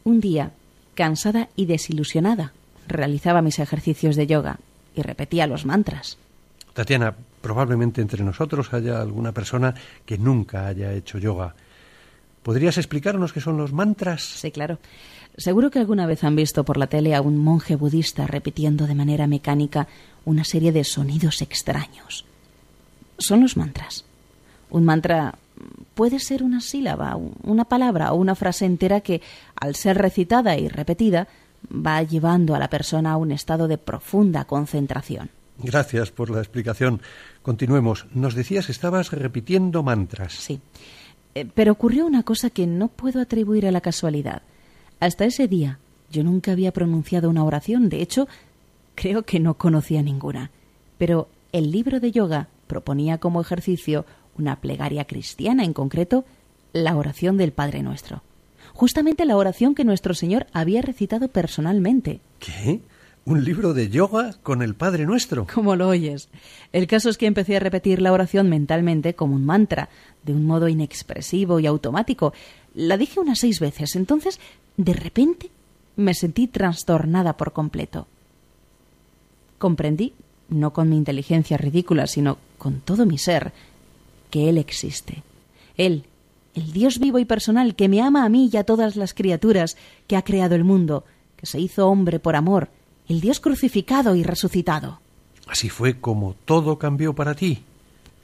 [0.02, 0.50] Un día,
[0.94, 2.52] cansada y desilusionada,
[2.86, 4.58] realizaba mis ejercicios de yoga
[4.94, 6.18] y repetía los mantras.
[6.72, 11.54] Tatiana, probablemente entre nosotros haya alguna persona que nunca haya hecho yoga.
[12.42, 14.22] ¿Podrías explicarnos qué son los mantras?
[14.22, 14.78] Sí, claro.
[15.36, 18.94] Seguro que alguna vez han visto por la tele a un monje budista repitiendo de
[18.94, 19.88] manera mecánica
[20.24, 22.24] una serie de sonidos extraños.
[23.18, 24.04] Son los mantras.
[24.70, 25.34] Un mantra
[25.94, 29.22] puede ser una sílaba, una palabra o una frase entera que,
[29.54, 31.28] al ser recitada y repetida,
[31.70, 35.30] va llevando a la persona a un estado de profunda concentración.
[35.58, 37.00] Gracias por la explicación.
[37.42, 38.06] Continuemos.
[38.12, 40.32] Nos decías que estabas repitiendo mantras.
[40.32, 40.60] Sí.
[41.34, 44.42] Eh, pero ocurrió una cosa que no puedo atribuir a la casualidad.
[45.00, 45.78] Hasta ese día
[46.10, 47.88] yo nunca había pronunciado una oración.
[47.88, 48.28] De hecho,
[48.94, 50.50] creo que no conocía ninguna.
[50.98, 54.04] Pero el libro de yoga proponía como ejercicio
[54.38, 56.24] una plegaria cristiana, en concreto
[56.72, 58.22] la oración del Padre Nuestro.
[58.72, 62.20] Justamente la oración que nuestro Señor había recitado personalmente.
[62.40, 62.80] ¿Qué?
[63.26, 65.46] ¿Un libro de yoga con el Padre Nuestro?
[65.52, 66.28] Como lo oyes.
[66.72, 69.88] El caso es que empecé a repetir la oración mentalmente como un mantra,
[70.24, 72.34] de un modo inexpresivo y automático.
[72.74, 73.96] La dije unas seis veces.
[73.96, 74.40] Entonces,
[74.76, 75.50] de repente,
[75.96, 78.06] me sentí trastornada por completo.
[79.58, 80.12] Comprendí,
[80.50, 83.52] no con mi inteligencia ridícula, sino con todo mi ser,
[84.34, 85.22] que Él existe.
[85.76, 86.02] Él,
[86.56, 89.76] el Dios vivo y personal que me ama a mí y a todas las criaturas,
[90.08, 91.04] que ha creado el mundo,
[91.36, 92.68] que se hizo hombre por amor,
[93.08, 94.98] el Dios crucificado y resucitado.
[95.46, 97.62] Así fue como todo cambió para ti.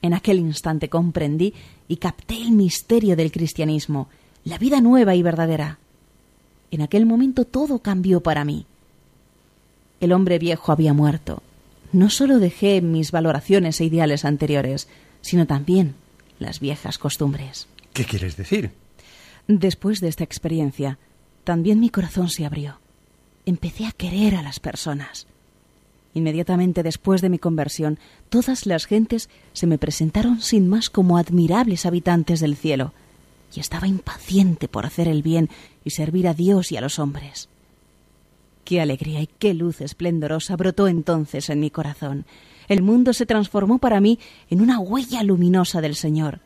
[0.01, 1.53] En aquel instante comprendí
[1.87, 4.09] y capté el misterio del cristianismo,
[4.43, 5.79] la vida nueva y verdadera.
[6.71, 8.65] En aquel momento todo cambió para mí.
[10.01, 11.41] El hombre viejo había muerto.
[11.93, 14.89] No solo dejé mis valoraciones e ideales anteriores,
[15.21, 15.95] sino también
[16.41, 17.67] las viejas costumbres.
[17.93, 18.71] ¿Qué quieres decir?
[19.47, 20.97] Después de esta experiencia,
[21.43, 22.81] también mi corazón se abrió
[23.45, 25.27] empecé a querer a las personas.
[26.13, 27.97] Inmediatamente después de mi conversión,
[28.29, 32.93] todas las gentes se me presentaron sin más como admirables habitantes del cielo,
[33.53, 35.49] y estaba impaciente por hacer el bien
[35.83, 37.49] y servir a Dios y a los hombres.
[38.63, 42.25] Qué alegría y qué luz esplendorosa brotó entonces en mi corazón.
[42.71, 44.17] El mundo se transformó para mí
[44.49, 46.39] en una huella luminosa del Señor.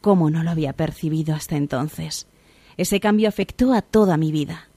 [0.00, 2.28] ¿Cómo no lo había percibido hasta entonces?
[2.76, 4.68] Ese cambio afectó a toda mi vida.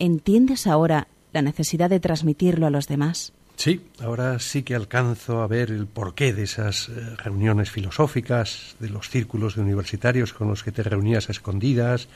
[0.00, 3.32] ¿Entiendes ahora la necesidad de transmitirlo a los demás?
[3.54, 8.90] Sí, ahora sí que alcanzo a ver el porqué de esas eh, reuniones filosóficas, de
[8.90, 12.08] los círculos de universitarios con los que te reunías a escondidas,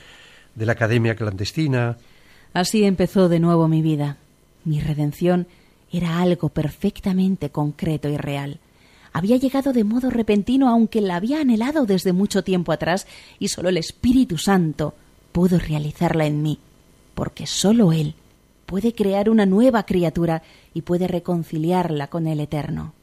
[0.56, 1.96] de la academia clandestina.
[2.52, 4.16] Así empezó de nuevo mi vida.
[4.64, 5.46] Mi redención
[5.92, 8.58] era algo perfectamente concreto y real.
[9.12, 13.06] Había llegado de modo repentino, aunque la había anhelado desde mucho tiempo atrás,
[13.38, 14.94] y solo el Espíritu Santo
[15.32, 16.58] pudo realizarla en mí
[17.14, 18.14] porque sólo Él
[18.66, 22.94] puede crear una nueva criatura y puede reconciliarla con el Eterno.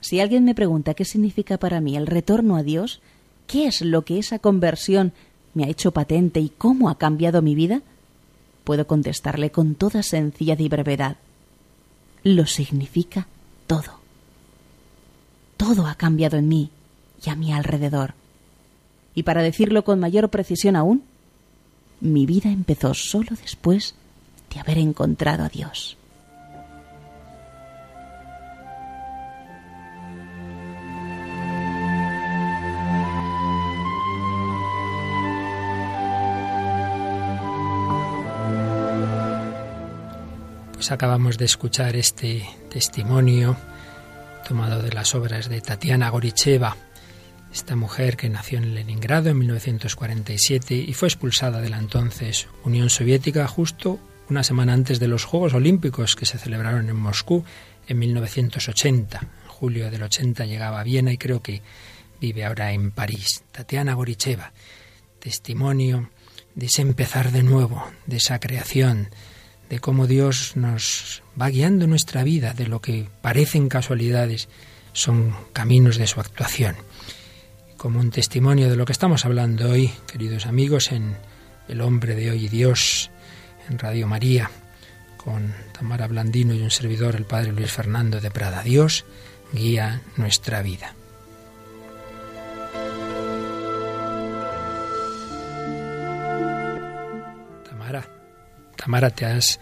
[0.00, 3.00] Si alguien me pregunta qué significa para mí el retorno a Dios,
[3.46, 5.12] qué es lo que esa conversión
[5.54, 7.82] me ha hecho patente y cómo ha cambiado mi vida,
[8.64, 11.16] puedo contestarle con toda sencillez y brevedad.
[12.24, 13.26] Lo significa
[13.66, 14.00] todo.
[15.56, 16.70] todo ha cambiado en mí
[17.24, 18.14] y a mi alrededor.
[19.14, 21.04] Y para decirlo con mayor precisión aún,
[22.00, 23.94] mi vida empezó solo después
[24.52, 25.96] de haber encontrado a Dios.
[40.82, 43.56] Pues acabamos de escuchar este testimonio
[44.48, 46.76] tomado de las obras de Tatiana Goricheva,
[47.52, 52.90] esta mujer que nació en Leningrado en 1947 y fue expulsada de la entonces Unión
[52.90, 57.44] Soviética justo una semana antes de los Juegos Olímpicos que se celebraron en Moscú
[57.86, 59.20] en 1980.
[59.20, 61.62] En julio del 80 llegaba a Viena y creo que
[62.20, 63.44] vive ahora en París.
[63.52, 64.52] Tatiana Goricheva,
[65.20, 66.10] testimonio
[66.56, 69.10] de ese empezar de nuevo, de esa creación,
[69.72, 74.50] de cómo Dios nos va guiando nuestra vida, de lo que parecen casualidades,
[74.92, 76.76] son caminos de su actuación.
[77.78, 81.16] Como un testimonio de lo que estamos hablando hoy, queridos amigos, en
[81.68, 83.10] El hombre de hoy y Dios,
[83.70, 84.50] en Radio María,
[85.16, 88.62] con Tamara Blandino y un servidor, el Padre Luis Fernando de Prada.
[88.62, 89.06] Dios
[89.54, 90.94] guía nuestra vida.
[98.82, 99.60] Tamara, te has,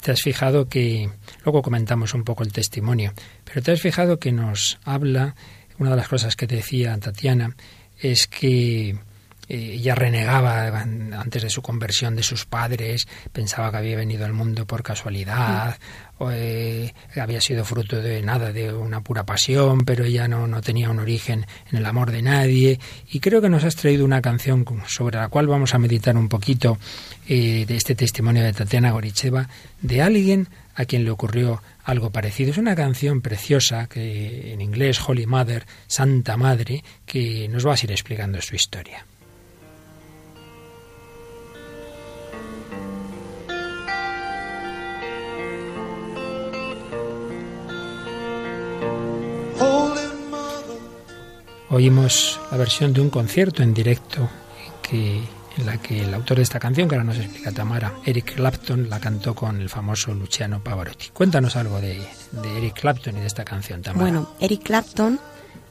[0.00, 1.10] te has fijado que,
[1.44, 3.12] luego comentamos un poco el testimonio,
[3.44, 5.34] pero te has fijado que nos habla,
[5.78, 7.56] una de las cosas que te decía Tatiana,
[7.98, 8.96] es que eh,
[9.48, 14.64] ella renegaba antes de su conversión de sus padres, pensaba que había venido al mundo
[14.64, 15.76] por casualidad,
[16.09, 20.60] o, eh, había sido fruto de nada, de una pura pasión, pero ella no, no
[20.60, 22.78] tenía un origen en el amor de nadie.
[23.10, 26.28] Y creo que nos has traído una canción sobre la cual vamos a meditar un
[26.28, 26.78] poquito
[27.28, 29.48] eh, de este testimonio de Tatiana Goricheva,
[29.80, 32.50] de alguien a quien le ocurrió algo parecido.
[32.50, 37.78] Es una canción preciosa que en inglés Holy Mother, Santa Madre, que nos va a
[37.82, 39.04] ir explicando su historia.
[51.70, 54.28] Oímos la versión de un concierto en directo
[54.82, 55.20] que,
[55.56, 58.90] en la que el autor de esta canción, que ahora nos explica Tamara, Eric Clapton,
[58.90, 61.10] la cantó con el famoso Luciano Pavarotti.
[61.12, 62.02] Cuéntanos algo de,
[62.56, 64.02] Eric Clapton y de esta canción, Tamara.
[64.02, 65.20] Bueno, Eric Clapton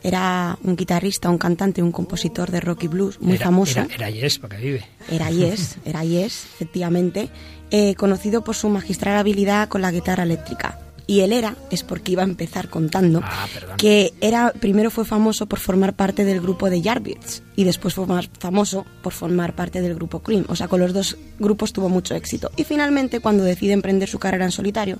[0.01, 3.81] era un guitarrista, un cantante, un compositor de rock y blues muy famoso.
[3.81, 4.85] Era, era, Yes, porque vive.
[5.09, 7.29] Era Yes, era Yes, efectivamente.
[7.71, 10.79] Eh, conocido por su magistral habilidad con la guitarra eléctrica.
[11.09, 13.47] Y él era, es porque iba a empezar contando, ah,
[13.79, 18.05] que era primero fue famoso por formar parte del grupo de Yardbirds y después fue
[18.05, 20.45] más famoso por formar parte del grupo Cream.
[20.49, 22.51] O sea, con los dos grupos tuvo mucho éxito.
[22.57, 24.99] Y finalmente, cuando decide emprender su carrera en solitario,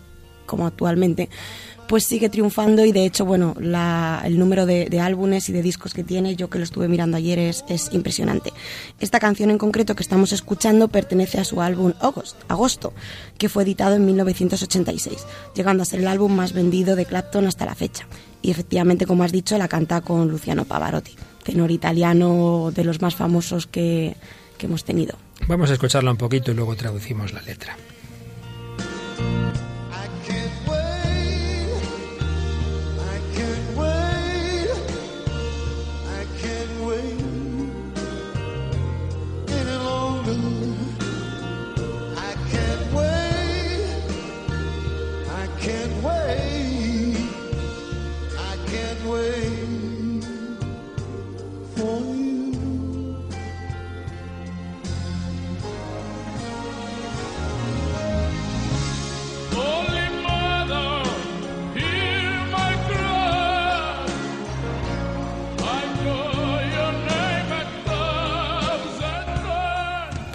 [0.50, 1.30] como actualmente,
[1.88, 6.04] pues sigue triunfando y de hecho, bueno, el número de, álbumes y de discos que
[6.04, 8.52] tiene, yo que lo estuve mirando ayer, es, es, impresionante.
[9.00, 12.94] Esta canción en concreto que estamos escuchando pertenece a su álbum August, Agosto,
[13.38, 17.66] que fue editado en 1986, llegando a ser el álbum más vendido de Clapton hasta
[17.66, 18.08] la fecha.
[18.42, 23.16] Y efectivamente, como has dicho, la canta con Luciano Pavarotti, tenor italiano de los más
[23.16, 24.16] famosos que,
[24.60, 25.16] que hemos tenido.
[25.48, 27.76] Vamos a escucharla un poquito y luego traducimos la letra.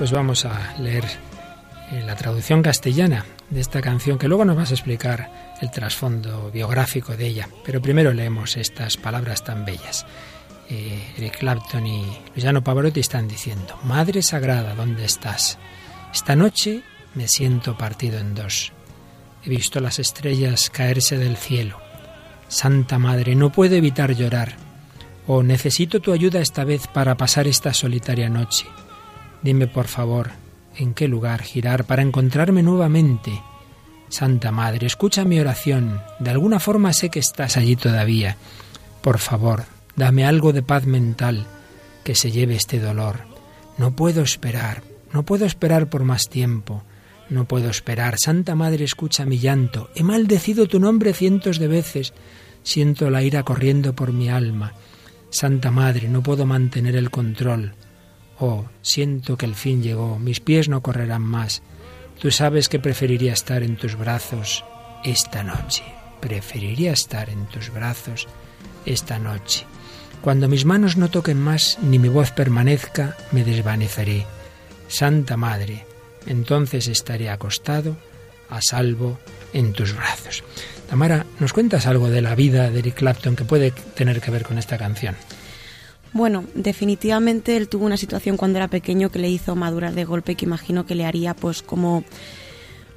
[0.04, 1.02] Pues vamos a leer
[1.90, 6.50] eh, la traducción castellana de esta canción, que luego nos vas a explicar el trasfondo
[6.50, 7.48] biográfico de ella.
[7.64, 10.04] Pero primero leemos estas palabras tan bellas.
[10.68, 15.56] Eh, Eric Clapton y Luciano Pavarotti están diciendo, Madre Sagrada, ¿dónde estás?
[16.12, 16.82] Esta noche
[17.14, 18.74] me siento partido en dos.
[19.42, 21.78] He visto las estrellas caerse del cielo.
[22.48, 24.56] Santa Madre, no puedo evitar llorar.
[25.26, 28.66] Oh, necesito tu ayuda esta vez para pasar esta solitaria noche.
[29.44, 30.30] Dime, por favor,
[30.74, 33.42] en qué lugar girar para encontrarme nuevamente.
[34.08, 36.00] Santa Madre, escucha mi oración.
[36.18, 38.38] De alguna forma sé que estás allí todavía.
[39.02, 39.64] Por favor,
[39.96, 41.46] dame algo de paz mental
[42.04, 43.20] que se lleve este dolor.
[43.76, 44.82] No puedo esperar,
[45.12, 46.82] no puedo esperar por más tiempo.
[47.28, 48.18] No puedo esperar.
[48.18, 49.90] Santa Madre, escucha mi llanto.
[49.94, 52.14] He maldecido tu nombre cientos de veces.
[52.62, 54.72] Siento la ira corriendo por mi alma.
[55.28, 57.74] Santa Madre, no puedo mantener el control.
[58.46, 61.62] Oh, siento que el fin llegó, mis pies no correrán más.
[62.20, 64.66] Tú sabes que preferiría estar en tus brazos
[65.02, 65.82] esta noche.
[66.20, 68.28] Preferiría estar en tus brazos
[68.84, 69.64] esta noche.
[70.20, 74.26] Cuando mis manos no toquen más ni mi voz permanezca, me desvaneceré.
[74.88, 75.86] Santa Madre,
[76.26, 77.96] entonces estaré acostado,
[78.50, 79.18] a salvo,
[79.54, 80.44] en tus brazos.
[80.90, 84.42] Tamara, ¿nos cuentas algo de la vida de Eric Clapton que puede tener que ver
[84.42, 85.16] con esta canción?
[86.14, 90.36] Bueno, definitivamente él tuvo una situación cuando era pequeño que le hizo madurar de golpe
[90.36, 92.04] que imagino que le haría pues como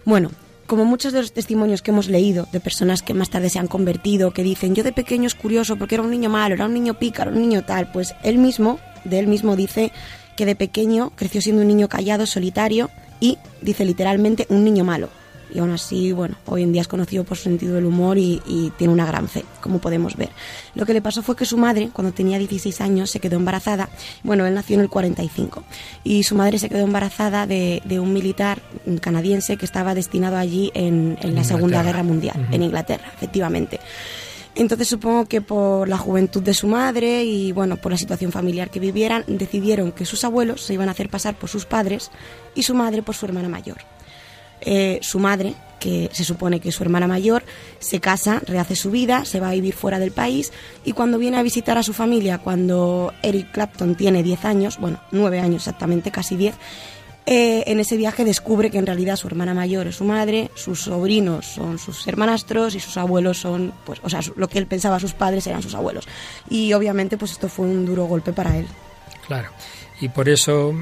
[0.06, 0.30] bueno,
[0.68, 3.68] como muchos de los testimonios que hemos leído de personas que más tarde se han
[3.68, 6.76] convertido, que dicen, yo de pequeño es curioso porque era un niño malo, era un
[6.76, 9.92] niño pícaro, un niño tal, pues él mismo, de él mismo dice
[10.36, 15.10] que de pequeño creció siendo un niño callado, solitario y, dice literalmente, un niño malo
[15.54, 18.42] y aún así, bueno, hoy en día es conocido por su sentido del humor y,
[18.78, 20.30] tiene una gran fe, como podemos ver.
[20.76, 23.90] Lo que le pasó fue que su madre, cuando tenía 16 años, se quedó embarazada.
[24.24, 25.64] Bueno, él nació en el 45
[26.04, 28.62] y su madre se quedó embarazada de, un militar
[29.02, 33.80] canadiense que estaba destinado allí en, la Segunda Guerra Mundial, en Inglaterra, efectivamente.
[34.58, 38.72] Entonces supongo que por la juventud de su madre y bueno, por la situación familiar
[38.72, 42.10] que vivieran, decidieron que sus abuelos se iban a hacer pasar por sus padres
[42.56, 43.78] y su madre por su hermana mayor.
[44.62, 47.44] Eh, su madre, que se supone que es su hermana mayor,
[47.80, 50.52] se casa, rehace su vida, se va a vivir fuera del país
[50.84, 55.00] y cuando viene a visitar a su familia, cuando Eric Clapton tiene 10 años, bueno,
[55.12, 56.56] 9 años exactamente, casi 10,
[57.30, 60.84] eh, en ese viaje descubre que en realidad su hermana mayor es su madre, sus
[60.84, 64.98] sobrinos son sus hermanastros y sus abuelos son, pues, o sea, lo que él pensaba
[64.98, 66.08] sus padres eran sus abuelos.
[66.50, 68.66] Y obviamente, pues esto fue un duro golpe para él.
[69.28, 69.50] Claro.
[70.00, 70.74] Y por eso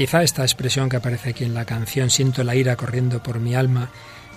[0.00, 3.54] Quizá esta expresión que aparece aquí en la canción, siento la ira corriendo por mi
[3.54, 3.90] alma,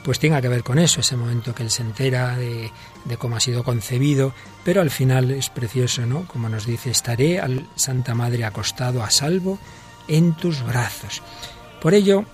[0.03, 2.69] pues tenga que ver con eso, ese momento que él se entera de,
[3.17, 4.34] cómo ha sido concebido,
[4.65, 6.27] pero al final es precioso, ¿no?
[6.27, 9.57] Como nos dice, estaré al Santa Madre acostado a salvo
[10.09, 11.21] en tus brazos.
[11.81, 12.25] Por ello,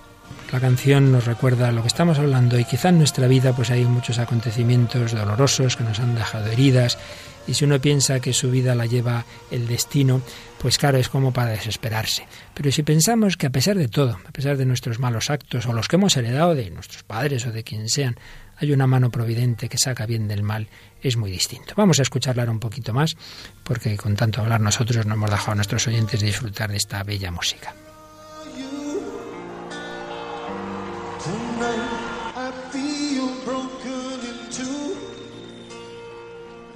[0.50, 3.84] la canción nos recuerda lo que estamos hablando y quizá en nuestra vida pues hay
[3.84, 6.98] muchos acontecimientos dolorosos que nos han dejado heridas
[7.46, 10.22] y si uno piensa que su vida la lleva el destino,
[10.58, 12.26] pues claro, es como para desesperarse.
[12.54, 15.72] Pero si pensamos que a pesar de todo, a pesar de nuestros malos actos o
[15.72, 18.16] los que hemos heredado de nuestros padres o de quien sean,
[18.56, 20.68] hay una mano providente que saca bien del mal,
[21.02, 21.72] es muy distinto.
[21.76, 23.16] Vamos a escucharla un poquito más,
[23.64, 27.30] porque con tanto hablar nosotros no hemos dejado a nuestros oyentes disfrutar de esta bella
[27.30, 27.74] música.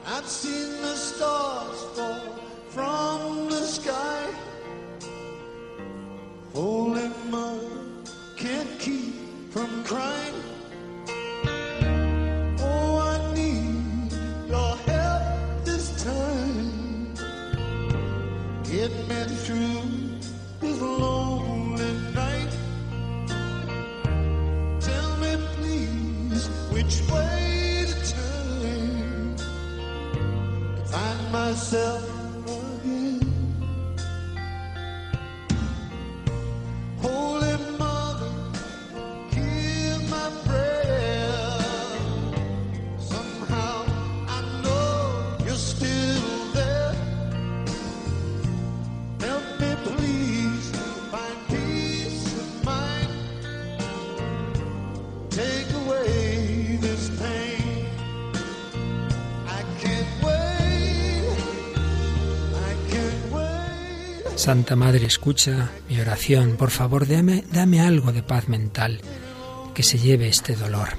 [0.06, 2.38] I've seen the stars fall
[2.68, 4.26] from the sky.
[6.52, 7.08] Holy
[64.44, 66.56] Santa Madre, escucha mi oración.
[66.58, 69.00] Por favor, dame, dame algo de paz mental
[69.72, 70.90] que se lleve este dolor.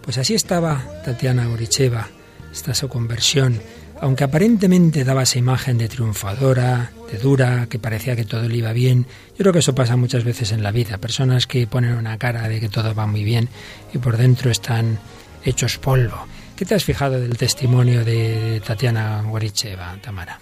[0.00, 2.08] Pues así estaba Tatiana Goricheva,
[2.50, 3.60] esta su conversión,
[4.00, 8.72] aunque aparentemente daba esa imagen de triunfadora, de dura, que parecía que todo le iba
[8.72, 9.04] bien.
[9.32, 10.96] Yo creo que eso pasa muchas veces en la vida.
[10.96, 13.50] Personas que ponen una cara de que todo va muy bien
[13.92, 14.98] y por dentro están
[15.44, 16.16] hechos polvo.
[16.56, 20.40] ¿Qué te has fijado del testimonio de Tatiana Goricheva, Tamara?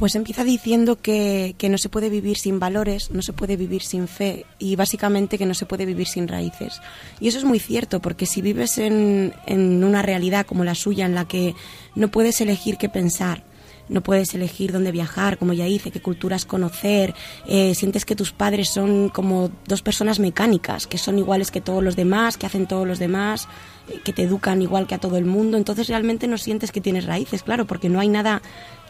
[0.00, 4.08] Pues empieza diciendo que, no se puede vivir sin valores, no se puede vivir sin
[4.08, 6.80] fe y básicamente que no se puede vivir sin raíces.
[7.20, 11.14] Y eso es muy cierto, porque si vives en, una realidad como la suya, en
[11.14, 11.54] la que
[11.96, 13.44] no puedes elegir qué pensar,
[13.90, 17.14] no puedes elegir dónde viajar, como ya hice, qué culturas conocer,
[17.46, 21.84] eh, sientes que tus padres son como dos personas mecánicas, que son iguales que todos
[21.84, 23.48] los demás, que hacen todos los demás,
[23.90, 26.80] eh, que te educan igual que a todo el mundo, entonces realmente no sientes que
[26.80, 28.40] tienes raíces, claro, porque no hay nada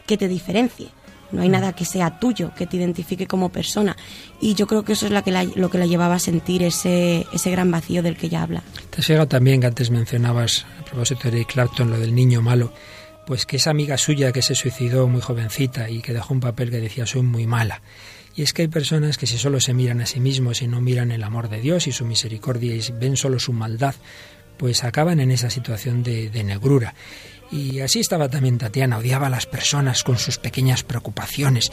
[0.06, 0.88] que te diferencie
[1.32, 3.96] no hay nada que sea tuyo, que te identifique como persona.
[4.40, 6.62] Y yo creo que eso es lo que la, lo que la llevaba a sentir
[6.62, 8.62] ese, ese gran vacío del que ella habla.
[8.90, 12.72] Te llega también que antes mencionabas, a propósito de Clapton, lo del niño malo,
[13.26, 16.70] pues que esa amiga suya que se suicidó muy jovencita y que dejó un papel
[16.70, 17.82] que decía soy muy mala.
[18.34, 20.80] Y es que hay personas que si solo se miran a sí mismos y no
[20.80, 23.94] miran el amor de Dios y su misericordia y ven solo su maldad,
[24.56, 26.94] pues acaban en esa situación de, de negrura.
[27.52, 31.72] Y así estaba también Tatiana, odiaba a las personas con sus pequeñas preocupaciones,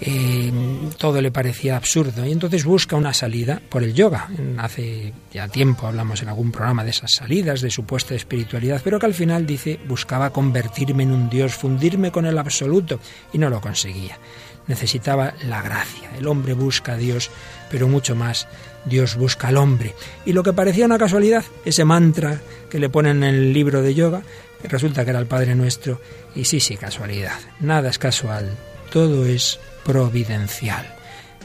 [0.00, 0.52] eh,
[0.98, 4.28] todo le parecía absurdo y entonces busca una salida por el yoga.
[4.58, 9.06] Hace ya tiempo hablamos en algún programa de esas salidas, de supuesta espiritualidad, pero que
[9.06, 13.00] al final dice buscaba convertirme en un Dios, fundirme con el absoluto
[13.32, 14.18] y no lo conseguía.
[14.66, 16.10] Necesitaba la gracia.
[16.18, 17.30] El hombre busca a Dios,
[17.70, 18.46] pero mucho más
[18.86, 19.94] Dios busca al hombre.
[20.24, 23.94] Y lo que parecía una casualidad, ese mantra que le ponen en el libro de
[23.94, 24.22] yoga,
[24.68, 26.00] resulta que era el Padre Nuestro,
[26.34, 27.38] y sí, sí, casualidad.
[27.60, 28.56] Nada es casual,
[28.90, 30.86] todo es providencial.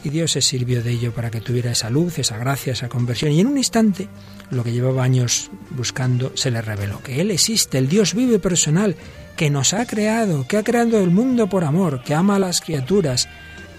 [0.04, 3.34] Y Dios se sirvió de ello para que tuviera esa luz, esa gracia, esa conversión.
[3.34, 4.08] Y en un instante,
[4.50, 8.96] lo que llevaba años buscando, se le reveló que Él existe, el Dios vive personal,
[9.36, 12.62] que nos ha creado, que ha creado el mundo por amor, que ama a las
[12.62, 13.28] criaturas,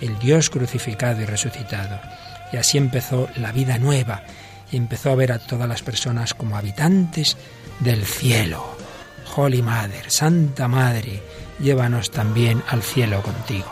[0.01, 2.01] el Dios crucificado y resucitado.
[2.53, 4.24] Y así empezó la vida nueva,
[4.70, 7.36] y empezó a ver a todas las personas como habitantes
[7.80, 8.80] del cielo.
[9.37, 11.22] Holy Mother, Santa Madre,
[11.61, 13.70] llévanos también al cielo contigo.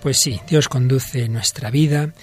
[0.00, 2.14] Pues sí, Dios conduce nuestra vida,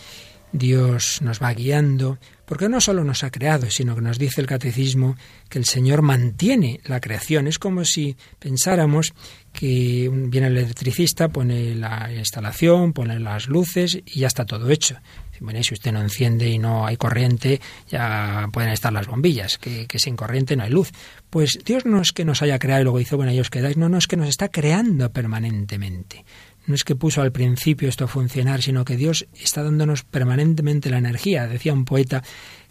[0.58, 4.48] Dios nos va guiando, porque no solo nos ha creado, sino que nos dice el
[4.48, 5.18] catecismo
[5.50, 7.48] que el Señor mantiene la creación.
[7.48, 9.14] Es como si pensáramos
[9.52, 14.98] que viene el electricista, pone la instalación, pone las luces y ya está todo hecho.
[15.42, 19.88] Bueno, si usted no enciende y no hay corriente, ya pueden estar las bombillas, que,
[19.98, 20.92] sin corriente no hay luz.
[21.30, 23.76] Pues Dios no es que nos haya creado y luego dice, bueno, ahí os quedáis,
[23.76, 26.24] no, no es que nos está creando permanentemente.
[26.68, 30.90] No es que puso al principio esto a funcionar, sino que Dios está dándonos permanentemente
[30.90, 31.48] la energía.
[31.48, 32.24] Decía un poeta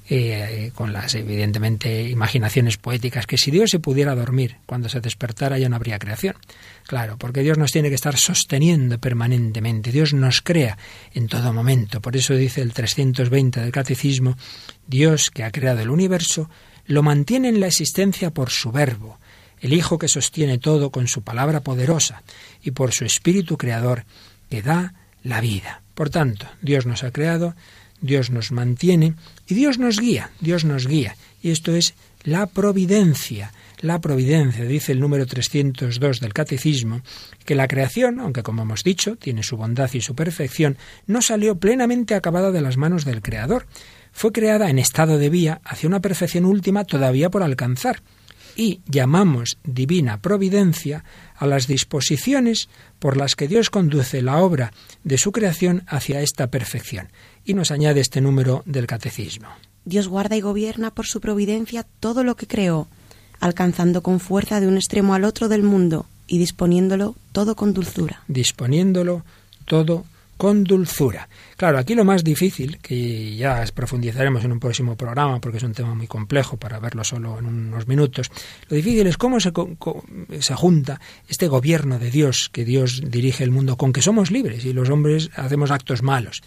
[0.06, 5.58] eh, con las evidentemente imaginaciones poéticas, que si Dios se pudiera dormir, cuando se despertara
[5.58, 6.34] ya no habría creación.
[6.86, 10.76] Claro, porque Dios nos tiene que estar sosteniendo permanentemente, Dios nos crea
[11.14, 12.02] en todo momento.
[12.02, 14.36] Por eso dice el 320 del Catecismo,
[14.86, 16.50] Dios que ha creado el universo,
[16.84, 19.18] lo mantiene en la existencia por su verbo,
[19.64, 22.22] el Hijo que sostiene todo con su palabra poderosa
[22.62, 24.04] y por su Espíritu Creador
[24.50, 24.92] que da
[25.22, 25.80] la vida.
[25.94, 27.54] Por tanto, Dios nos ha creado,
[28.02, 29.14] Dios nos mantiene
[29.48, 31.16] y Dios nos guía, Dios nos guía.
[31.42, 31.94] Y esto es
[32.24, 33.54] la providencia.
[33.80, 37.00] La providencia, dice el número 302 del Catecismo,
[37.46, 41.56] que la creación, aunque como hemos dicho, tiene su bondad y su perfección, no salió
[41.56, 43.66] plenamente acabada de las manos del Creador.
[44.12, 48.02] Fue creada en estado de vía hacia una perfección última todavía por alcanzar
[48.56, 51.04] y llamamos divina providencia
[51.36, 56.48] a las disposiciones por las que Dios conduce la obra de su creación hacia esta
[56.48, 57.08] perfección.
[57.44, 59.48] Y nos añade este número del catecismo.
[59.84, 62.88] Dios guarda y gobierna por su providencia todo lo que creó,
[63.40, 68.22] alcanzando con fuerza de un extremo al otro del mundo y disponiéndolo todo con dulzura.
[68.28, 69.24] Disponiéndolo
[69.66, 70.04] todo
[70.36, 71.28] con dulzura.
[71.56, 75.72] Claro, aquí lo más difícil, que ya profundizaremos en un próximo programa porque es un
[75.72, 78.30] tema muy complejo para verlo solo en unos minutos,
[78.68, 79.52] lo difícil es cómo se,
[80.40, 84.64] se junta este gobierno de Dios, que Dios dirige el mundo, con que somos libres
[84.64, 86.42] y los hombres hacemos actos malos.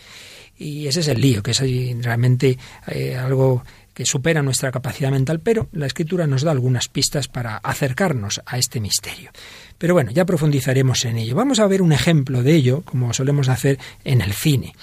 [0.57, 1.61] Y ese es el lío, que es
[2.03, 2.57] realmente
[2.87, 3.63] eh, algo
[3.93, 8.59] que supera nuestra capacidad mental, pero la escritura nos da algunas pistas para acercarnos a
[8.59, 9.31] este misterio.
[9.77, 11.35] Pero bueno, ya profundizaremos en ello.
[11.35, 14.73] Vamos a ver un ejemplo de ello, como solemos hacer en el cine.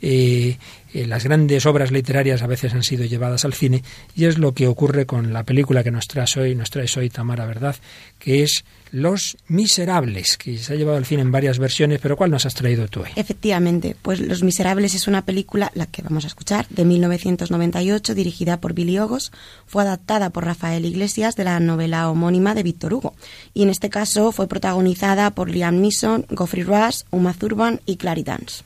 [0.00, 0.56] Eh,
[0.94, 3.82] eh, las grandes obras literarias a veces han sido llevadas al cine
[4.14, 7.08] y es lo que ocurre con la película que nos trae hoy, nos trae hoy
[7.08, 7.76] Tamara, ¿verdad?
[8.18, 12.30] Que es Los Miserables, que se ha llevado al cine en varias versiones, pero ¿cuál
[12.30, 13.08] nos has traído tú hoy?
[13.16, 18.60] Efectivamente, pues Los Miserables es una película, la que vamos a escuchar, de 1998, dirigida
[18.60, 19.32] por Billy Ogos,
[19.66, 23.14] fue adaptada por Rafael Iglesias de la novela homónima de Víctor Hugo,
[23.54, 28.22] y en este caso fue protagonizada por Liam Neeson, Geoffrey Rush, Uma Thurman y Clary
[28.22, 28.64] Dance.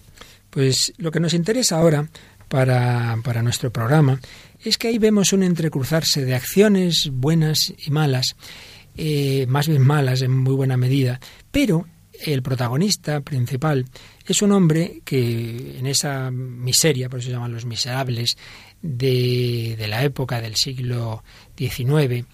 [0.50, 2.08] Pues lo que nos interesa ahora
[2.48, 4.20] para, para nuestro programa
[4.62, 8.36] es que ahí vemos un entrecruzarse de acciones buenas y malas,
[8.96, 11.20] eh, más bien malas en muy buena medida,
[11.50, 11.86] pero
[12.24, 13.84] el protagonista principal
[14.26, 18.36] es un hombre que en esa miseria, por eso se llaman los miserables,
[18.82, 21.22] de, de la época del siglo
[21.56, 22.24] XIX,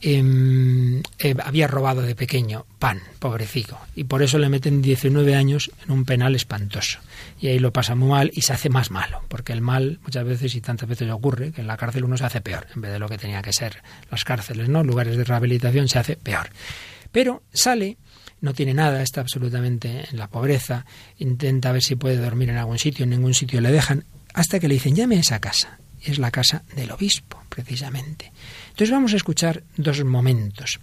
[0.00, 5.70] em, eh, había robado de pequeño pan, pobrecito, y por eso le meten 19 años
[5.84, 6.98] en un penal espantoso.
[7.40, 10.24] Y ahí lo pasa muy mal y se hace más malo, porque el mal muchas
[10.24, 12.92] veces y tantas veces ocurre que en la cárcel uno se hace peor, en vez
[12.92, 14.84] de lo que tenía que ser las cárceles, ¿no?
[14.84, 16.50] Lugares de rehabilitación se hace peor.
[17.10, 17.96] Pero sale
[18.40, 20.86] no tiene nada, está absolutamente en la pobreza,
[21.18, 24.68] intenta ver si puede dormir en algún sitio, en ningún sitio le dejan, hasta que
[24.68, 25.78] le dicen llame a esa casa.
[26.08, 28.32] Es la casa del obispo, precisamente.
[28.70, 30.80] Entonces vamos a escuchar dos momentos.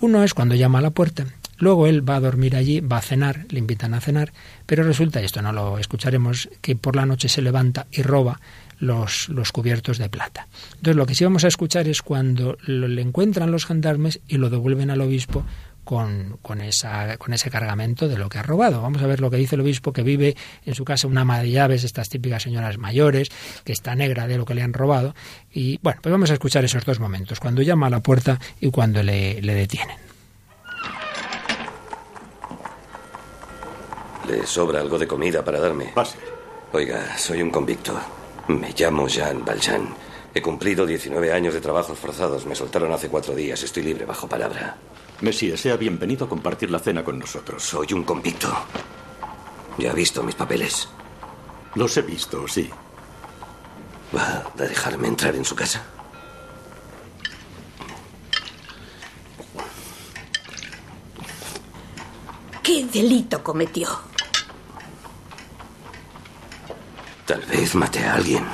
[0.00, 1.26] Uno es cuando llama a la puerta,
[1.56, 4.32] luego él va a dormir allí, va a cenar, le invitan a cenar,
[4.66, 8.40] pero resulta, y esto no lo escucharemos, que por la noche se levanta y roba
[8.78, 10.46] los, los, cubiertos de plata.
[10.76, 14.48] Entonces lo que sí vamos a escuchar es cuando le encuentran los gendarmes y lo
[14.48, 15.44] devuelven al obispo
[15.88, 18.82] con, con, esa, con ese cargamento de lo que ha robado.
[18.82, 20.36] Vamos a ver lo que dice el obispo, que vive
[20.66, 23.30] en su casa una ama de llaves, estas típicas señoras mayores,
[23.64, 25.14] que está negra de lo que le han robado.
[25.50, 28.70] Y bueno, pues vamos a escuchar esos dos momentos, cuando llama a la puerta y
[28.70, 29.96] cuando le, le detienen.
[34.28, 35.86] ¿Le sobra algo de comida para darme?
[35.94, 36.18] Pase.
[36.74, 37.98] Oiga, soy un convicto.
[38.48, 39.88] Me llamo Jean Valjean.
[40.34, 42.44] He cumplido 19 años de trabajos forzados.
[42.44, 43.62] Me soltaron hace cuatro días.
[43.62, 44.76] Estoy libre bajo palabra.
[45.20, 47.64] Mesías, sea bienvenido a compartir la cena con nosotros.
[47.64, 48.56] Soy un convicto.
[49.76, 50.88] ¿Ya ha visto mis papeles?
[51.74, 52.70] Los he visto, sí.
[54.14, 55.82] ¿Va a dejarme entrar en su casa?
[62.62, 63.88] ¿Qué delito cometió?
[67.26, 68.46] Tal vez maté a alguien.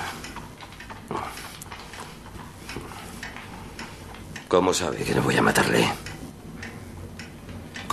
[4.48, 6.03] ¿Cómo sabe que no voy a matarle?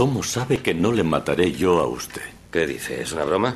[0.01, 2.23] ¿Cómo sabe que no le mataré yo a usted?
[2.51, 3.03] ¿Qué dice?
[3.03, 3.55] ¿Es una broma?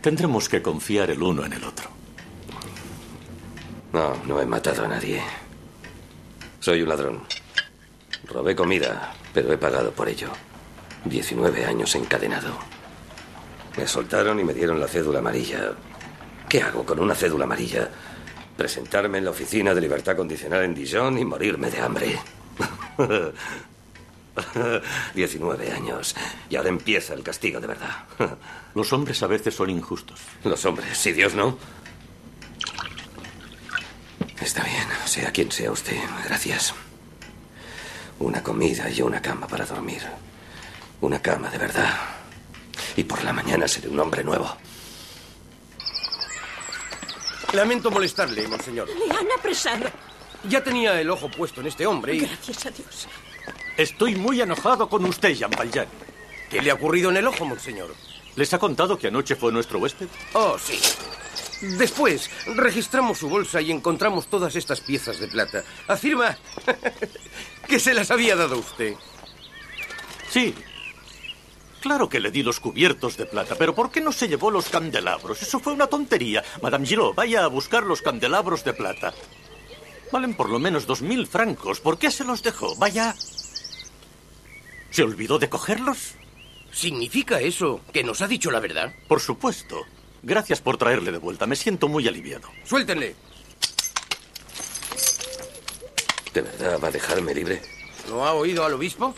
[0.00, 1.88] Tendremos que confiar el uno en el otro.
[3.92, 5.22] No, no he matado a nadie.
[6.58, 7.22] Soy un ladrón.
[8.24, 10.30] Robé comida, pero he pagado por ello.
[11.04, 12.58] 19 años encadenado.
[13.76, 15.72] Me soltaron y me dieron la cédula amarilla.
[16.48, 17.88] ¿Qué hago con una cédula amarilla?
[18.56, 22.18] Presentarme en la oficina de libertad condicional en Dijon y morirme de hambre.
[25.14, 26.14] 19 años.
[26.48, 28.04] Y ahora empieza el castigo de verdad.
[28.74, 30.20] Los hombres a veces son injustos.
[30.44, 31.58] Los hombres, si Dios no.
[34.40, 36.00] Está bien, sea quien sea usted.
[36.24, 36.74] Gracias.
[38.18, 40.02] Una comida y una cama para dormir.
[41.00, 41.94] Una cama de verdad.
[42.96, 44.56] Y por la mañana seré un hombre nuevo.
[47.52, 48.88] Lamento molestarle, monseñor.
[48.88, 49.84] Le han apresado.
[50.48, 52.20] Ya tenía el ojo puesto en este hombre y...
[52.20, 53.08] Gracias a Dios.
[53.76, 55.88] Estoy muy enojado con usted, Jean Valjean.
[56.50, 57.94] ¿Qué le ha ocurrido en el ojo, monseñor?
[58.36, 60.08] ¿Les ha contado que anoche fue nuestro huésped?
[60.34, 60.78] Oh, sí.
[61.78, 65.62] Después, registramos su bolsa y encontramos todas estas piezas de plata.
[65.88, 66.36] Afirma
[67.68, 68.94] que se las había dado usted.
[70.28, 70.54] Sí.
[71.80, 74.68] Claro que le di los cubiertos de plata, pero ¿por qué no se llevó los
[74.68, 75.42] candelabros?
[75.42, 76.44] Eso fue una tontería.
[76.62, 79.12] Madame Giraud, vaya a buscar los candelabros de plata.
[80.12, 81.80] Valen por lo menos dos mil francos.
[81.80, 82.76] ¿Por qué se los dejó?
[82.76, 83.14] Vaya.
[84.92, 86.12] ¿Se olvidó de cogerlos?
[86.70, 88.94] ¿Significa eso que nos ha dicho la verdad?
[89.08, 89.86] Por supuesto.
[90.22, 91.46] Gracias por traerle de vuelta.
[91.46, 92.48] Me siento muy aliviado.
[92.64, 93.16] Suéltenle.
[96.34, 97.62] ¿De verdad va a dejarme libre?
[98.08, 99.14] ¿No ha oído al obispo?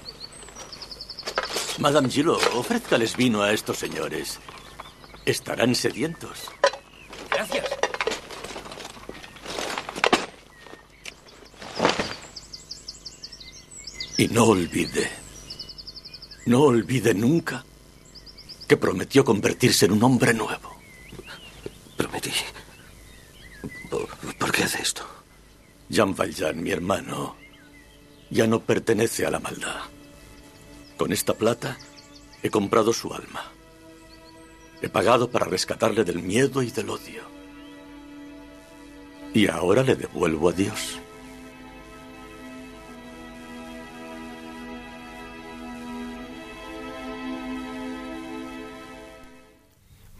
[1.78, 4.38] Madame Gillot, ofrézcales vino a estos señores.
[5.26, 6.50] Estarán sedientos.
[7.30, 7.66] Gracias.
[14.16, 15.10] Y no olvide,
[16.46, 17.64] no olvide nunca
[18.68, 20.74] que prometió convertirse en un hombre nuevo.
[21.96, 22.32] Prometí.
[23.90, 25.06] ¿Por, qué hace esto?
[25.88, 27.36] Jean Valjean, mi hermano,
[28.30, 29.82] ya no pertenece a la maldad.
[30.96, 31.76] Con esta plata
[32.42, 33.50] he comprado su alma.
[34.82, 37.22] He pagado para rescatarle del miedo y del odio.
[39.32, 40.98] Y ahora le devuelvo a Dios.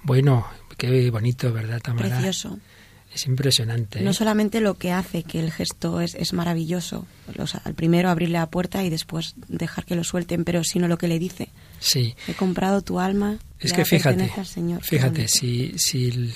[0.04, 0.46] Bueno,
[0.78, 2.08] qué bonito, ¿verdad, Tamara?
[2.08, 2.58] Precioso.
[3.14, 4.00] Es impresionante.
[4.00, 4.14] No ¿eh?
[4.14, 8.50] solamente lo que hace, que el gesto es, es maravilloso, los- al primero abrirle la
[8.50, 11.48] puerta y después dejar que lo suelten, pero sino lo que le dice.
[11.78, 12.16] Sí.
[12.26, 13.38] He comprado tu alma.
[13.60, 14.82] Es que fíjate, pertenece al Señor.
[14.82, 16.34] Fíjate, si, si el-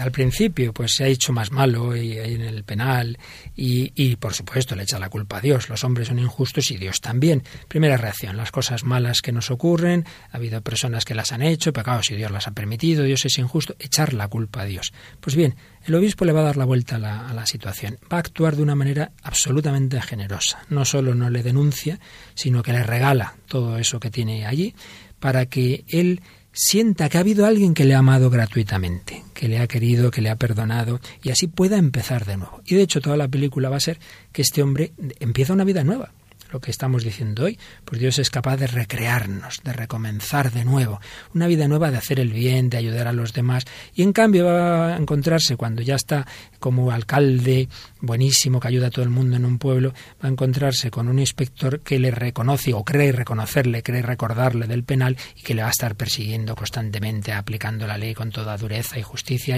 [0.00, 3.18] al principio pues se ha hecho más malo y, en el penal
[3.56, 5.68] y, y, por supuesto le echa la culpa a Dios.
[5.68, 7.42] Los hombres son injustos y Dios también.
[7.68, 11.72] Primera reacción, las cosas malas que nos ocurren, ha habido personas que las han hecho,
[11.72, 14.92] claro, si Dios las ha permitido, Dios es injusto, echar la culpa a Dios.
[15.20, 17.98] Pues bien, el obispo le va a dar la vuelta a la, a la situación.
[18.12, 20.62] Va a actuar de una manera absolutamente generosa.
[20.68, 22.00] No solo no le denuncia,
[22.34, 24.74] sino que le regala todo eso que tiene allí
[25.20, 26.22] para que él
[26.52, 30.20] sienta que ha habido alguien que le ha amado gratuitamente, que le ha querido, que
[30.20, 32.60] le ha perdonado, y así pueda empezar de nuevo.
[32.64, 33.98] Y de hecho toda la película va a ser
[34.32, 36.12] que este hombre empieza una vida nueva,
[36.50, 41.00] lo que estamos diciendo hoy, pues Dios es capaz de recrearnos, de recomenzar de nuevo,
[41.34, 44.46] una vida nueva de hacer el bien, de ayudar a los demás, y en cambio
[44.46, 46.26] va a encontrarse cuando ya está
[46.58, 47.68] como alcalde
[48.00, 49.92] buenísimo que ayuda a todo el mundo en un pueblo,
[50.22, 54.84] va a encontrarse con un inspector que le reconoce o cree reconocerle, cree recordarle del
[54.84, 58.98] penal y que le va a estar persiguiendo constantemente, aplicando la ley con toda dureza
[58.98, 59.56] y justicia.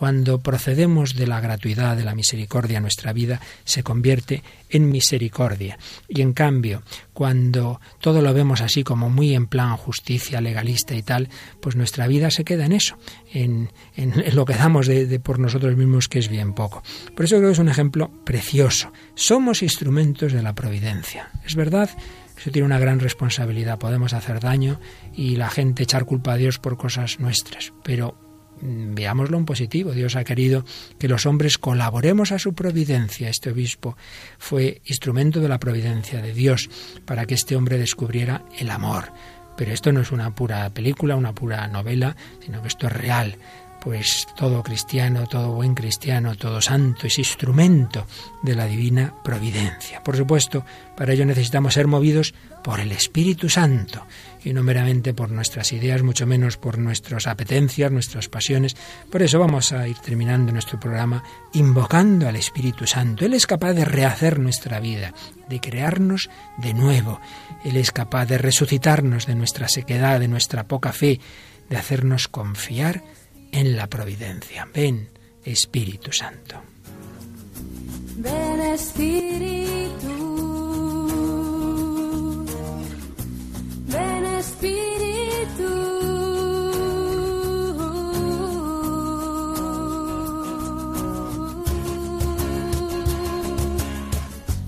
[0.00, 5.78] Cuando procedemos de la gratuidad, de la misericordia, nuestra vida se convierte en misericordia.
[6.08, 6.82] Y en cambio,
[7.12, 11.28] cuando todo lo vemos así como muy en plan justicia legalista y tal,
[11.60, 12.96] pues nuestra vida se queda en eso,
[13.30, 13.68] en,
[14.32, 16.82] lo que damos de, por nosotros mismos, que es bien poco.
[17.14, 18.94] Por eso creo que es un ejemplo precioso.
[19.14, 21.28] Somos instrumentos de la providencia.
[21.44, 21.90] Es verdad
[22.38, 23.78] eso tiene una gran responsabilidad.
[23.78, 24.80] Podemos hacer daño
[25.14, 27.74] y la gente echar culpa a Dios por cosas nuestras.
[27.84, 28.29] Pero
[28.62, 29.92] veámoslo en positivo.
[29.92, 30.64] Dios ha querido
[30.98, 33.28] que los hombres colaboremos a su providencia.
[33.28, 33.96] Este obispo
[34.38, 36.68] fue instrumento de la providencia de Dios
[37.04, 39.12] para que este hombre descubriera el amor.
[39.56, 43.36] Pero esto no es una pura película, una pura novela, sino que esto es real
[43.80, 48.06] pues todo cristiano, todo buen cristiano, todo santo es instrumento
[48.42, 50.02] de la divina providencia.
[50.02, 50.64] Por supuesto,
[50.96, 54.06] para ello necesitamos ser movidos por el Espíritu Santo
[54.44, 58.76] y no meramente por nuestras ideas, mucho menos por nuestras apetencias, nuestras pasiones.
[59.10, 61.22] Por eso vamos a ir terminando nuestro programa
[61.54, 63.24] invocando al Espíritu Santo.
[63.24, 65.14] Él es capaz de rehacer nuestra vida,
[65.48, 67.20] de crearnos de nuevo.
[67.64, 71.20] Él es capaz de resucitarnos de nuestra sequedad, de nuestra poca fe,
[71.68, 73.02] de hacernos confiar
[73.52, 74.68] en la providencia.
[74.72, 75.08] Ven,
[75.44, 76.62] Espíritu Santo.
[78.16, 80.06] Ven, Espíritu.
[83.86, 85.70] Ven, Espíritu.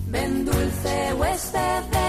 [0.09, 2.02] Ven, dulce huésped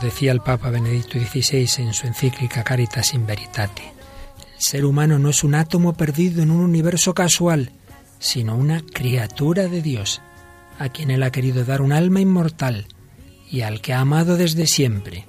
[0.00, 3.82] decía el Papa Benedicto XVI en su encíclica Caritas in Veritate.
[4.56, 7.70] El ser humano no es un átomo perdido en un universo casual,
[8.18, 10.22] sino una criatura de Dios,
[10.78, 12.86] a quien Él ha querido dar un alma inmortal
[13.50, 15.26] y al que ha amado desde siempre.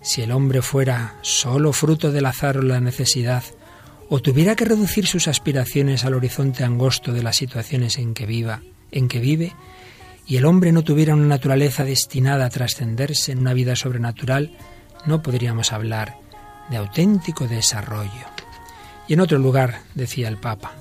[0.00, 3.44] Si el hombre fuera solo fruto del azar o la necesidad,
[4.08, 8.62] o tuviera que reducir sus aspiraciones al horizonte angosto de las situaciones en que viva,
[8.90, 9.54] en que vive,
[10.32, 14.56] y el hombre no tuviera una naturaleza destinada a trascenderse en una vida sobrenatural,
[15.04, 16.16] no podríamos hablar
[16.70, 18.30] de auténtico desarrollo.
[19.06, 20.72] Y en otro lugar decía el Papa,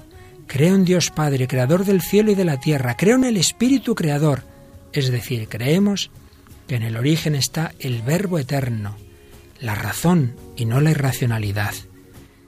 [0.48, 3.94] creo en Dios Padre, creador del cielo y de la tierra, creo en el Espíritu
[3.94, 4.44] Creador,
[4.94, 6.12] es decir, creemos
[6.66, 8.96] que en el origen está el Verbo eterno,
[9.60, 11.74] la razón y no la irracionalidad.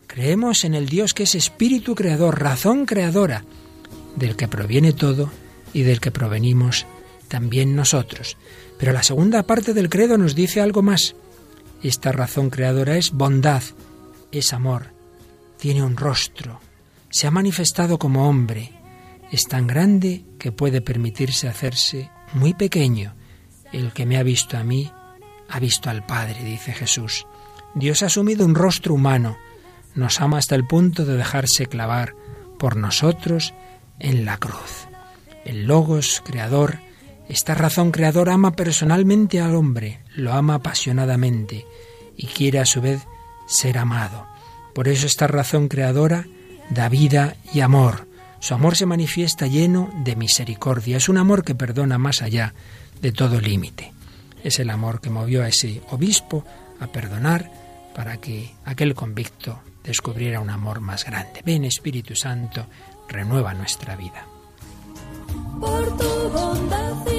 [0.07, 3.43] Creemos en el Dios que es Espíritu Creador, razón creadora,
[4.15, 5.29] del que proviene todo
[5.73, 6.85] y del que provenimos
[7.33, 8.37] también nosotros.
[8.77, 11.15] Pero la segunda parte del credo nos dice algo más.
[11.81, 13.63] Esta razón creadora es bondad,
[14.31, 14.93] es amor,
[15.57, 16.59] tiene un rostro,
[17.09, 18.71] se ha manifestado como hombre,
[19.31, 23.15] es tan grande que puede permitirse hacerse muy pequeño.
[23.71, 24.91] El que me ha visto a mí,
[25.49, 27.25] ha visto al Padre, dice Jesús.
[27.73, 29.39] Dios ha asumido un rostro humano,
[29.95, 32.13] nos ama hasta el punto de dejarse clavar
[32.59, 33.55] por nosotros
[33.97, 34.87] en la cruz.
[35.45, 36.77] El Logos, Creador,
[37.29, 41.65] esta razón creadora ama personalmente al hombre, lo ama apasionadamente
[42.17, 43.01] y quiere a su vez
[43.47, 44.27] ser amado.
[44.73, 46.25] Por eso esta razón creadora
[46.69, 48.07] da vida y amor.
[48.39, 50.97] Su amor se manifiesta lleno de misericordia.
[50.97, 52.53] Es un amor que perdona más allá
[53.01, 53.93] de todo límite.
[54.43, 56.43] Es el amor que movió a ese obispo
[56.79, 57.49] a perdonar
[57.95, 61.41] para que aquel convicto descubriera un amor más grande.
[61.45, 62.65] Ven Espíritu Santo,
[63.07, 64.25] renueva nuestra vida.
[65.59, 67.12] por tu bondad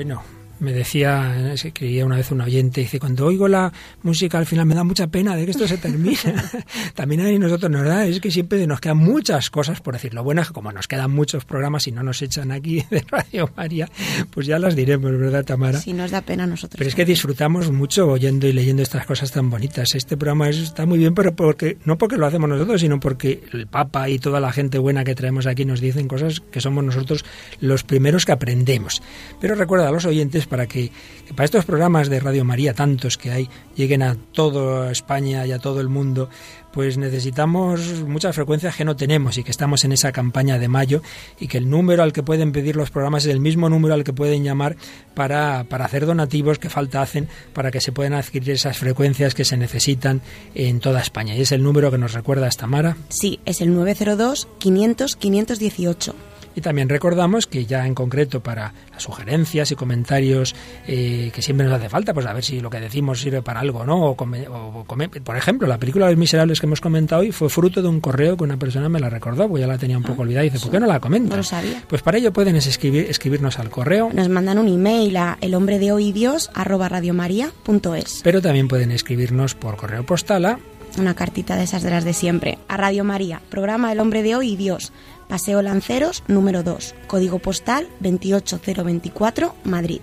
[0.00, 0.22] Bueno,
[0.60, 4.46] me decía, es que creía una vez un oyente, dice, cuando oigo la música al
[4.46, 6.18] final me da mucha pena de que esto se termine.
[6.94, 10.14] También a nosotros nos da, es que siempre nos quedan muchas cosas por decir.
[10.14, 13.04] Lo bueno es que como nos quedan muchos programas y no nos echan aquí de
[13.10, 13.88] Radio María,
[14.30, 15.80] pues ya las diremos, ¿verdad, Tamara?
[15.80, 16.76] Si nos da pena a nosotros.
[16.78, 19.94] Pero es que disfrutamos mucho oyendo y leyendo estas cosas tan bonitas.
[19.94, 23.42] Este programa es- está muy bien, pero porque no porque lo hacemos nosotros, sino porque
[23.52, 26.84] el Papa y toda la gente buena que traemos aquí nos dicen cosas que somos
[26.84, 27.24] nosotros
[27.60, 29.02] los primeros que aprendemos.
[29.40, 30.92] Pero recuerda a los oyentes para que,
[31.26, 35.52] que para estos programas de Radio María, tantos que hay, lleguen a toda España y
[35.52, 36.28] a todo el mundo,
[36.72, 41.00] pues necesitamos muchas frecuencias que no tenemos y que estamos en esa campaña de mayo
[41.38, 44.04] y que el número al que pueden pedir los programas es el mismo número al
[44.04, 44.76] que pueden llamar
[45.14, 49.44] para, para hacer donativos que falta hacen para que se puedan adquirir esas frecuencias que
[49.44, 50.22] se necesitan
[50.54, 51.34] en toda España.
[51.34, 52.96] Y es el número que nos recuerda esta Mara.
[53.08, 56.29] Sí, es el 902-500-518.
[56.54, 60.54] Y también recordamos que ya en concreto para las sugerencias y comentarios
[60.86, 63.60] eh, que siempre nos hace falta, pues a ver si lo que decimos sirve para
[63.60, 64.02] algo o no.
[64.10, 67.48] O come- o come- por ejemplo, la película Los Miserables que hemos comentado hoy fue
[67.48, 70.02] fruto de un correo que una persona me la recordó, porque ya la tenía un
[70.04, 71.36] poco olvidada y dice, ¿por qué no la comentas?
[71.36, 71.82] No sabía.
[71.88, 75.78] Pues para ello pueden escribir, escribirnos al correo, Nos mandan un email a el hombre
[75.78, 78.20] de hoy y Dios arroba radiomaria.es.
[78.24, 80.58] pero también pueden escribirnos por correo postal a
[80.98, 82.58] Una cartita de esas de las de siempre.
[82.68, 84.92] A Radio María, programa El hombre de hoy y Dios.
[85.30, 86.96] Paseo Lanceros, número 2.
[87.06, 90.00] Código postal 28024, Madrid.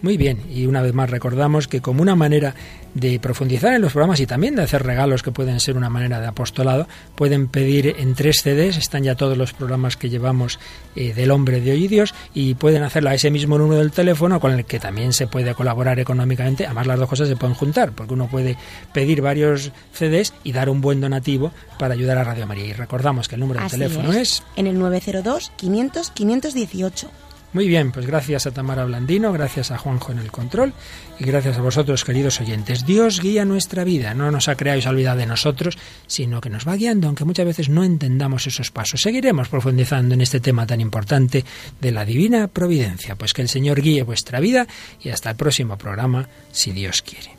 [0.00, 2.54] Muy bien, y una vez más recordamos que como una manera
[2.94, 6.20] de profundizar en los programas y también de hacer regalos que pueden ser una manera
[6.20, 6.86] de apostolado,
[7.16, 10.60] pueden pedir en tres CDs, están ya todos los programas que llevamos
[10.94, 13.90] eh, del hombre de hoy y Dios, y pueden hacerlo a ese mismo número del
[13.90, 16.66] teléfono con el que también se puede colaborar económicamente.
[16.66, 18.56] Además las dos cosas se pueden juntar, porque uno puede
[18.92, 22.66] pedir varios CDs y dar un buen donativo para ayudar a Radio María.
[22.66, 27.08] Y recordamos que el número Así de teléfono es En el 902-500-518.
[27.54, 30.74] Muy bien, pues gracias a Tamara Blandino, gracias a Juanjo en el control
[31.18, 32.84] y gracias a vosotros, queridos oyentes.
[32.84, 36.42] Dios guía nuestra vida, no nos ha creado y se ha olvidado de nosotros, sino
[36.42, 39.00] que nos va guiando, aunque muchas veces no entendamos esos pasos.
[39.00, 41.42] Seguiremos profundizando en este tema tan importante
[41.80, 43.16] de la divina providencia.
[43.16, 44.66] Pues que el Señor guíe vuestra vida
[45.00, 47.38] y hasta el próximo programa, si Dios quiere.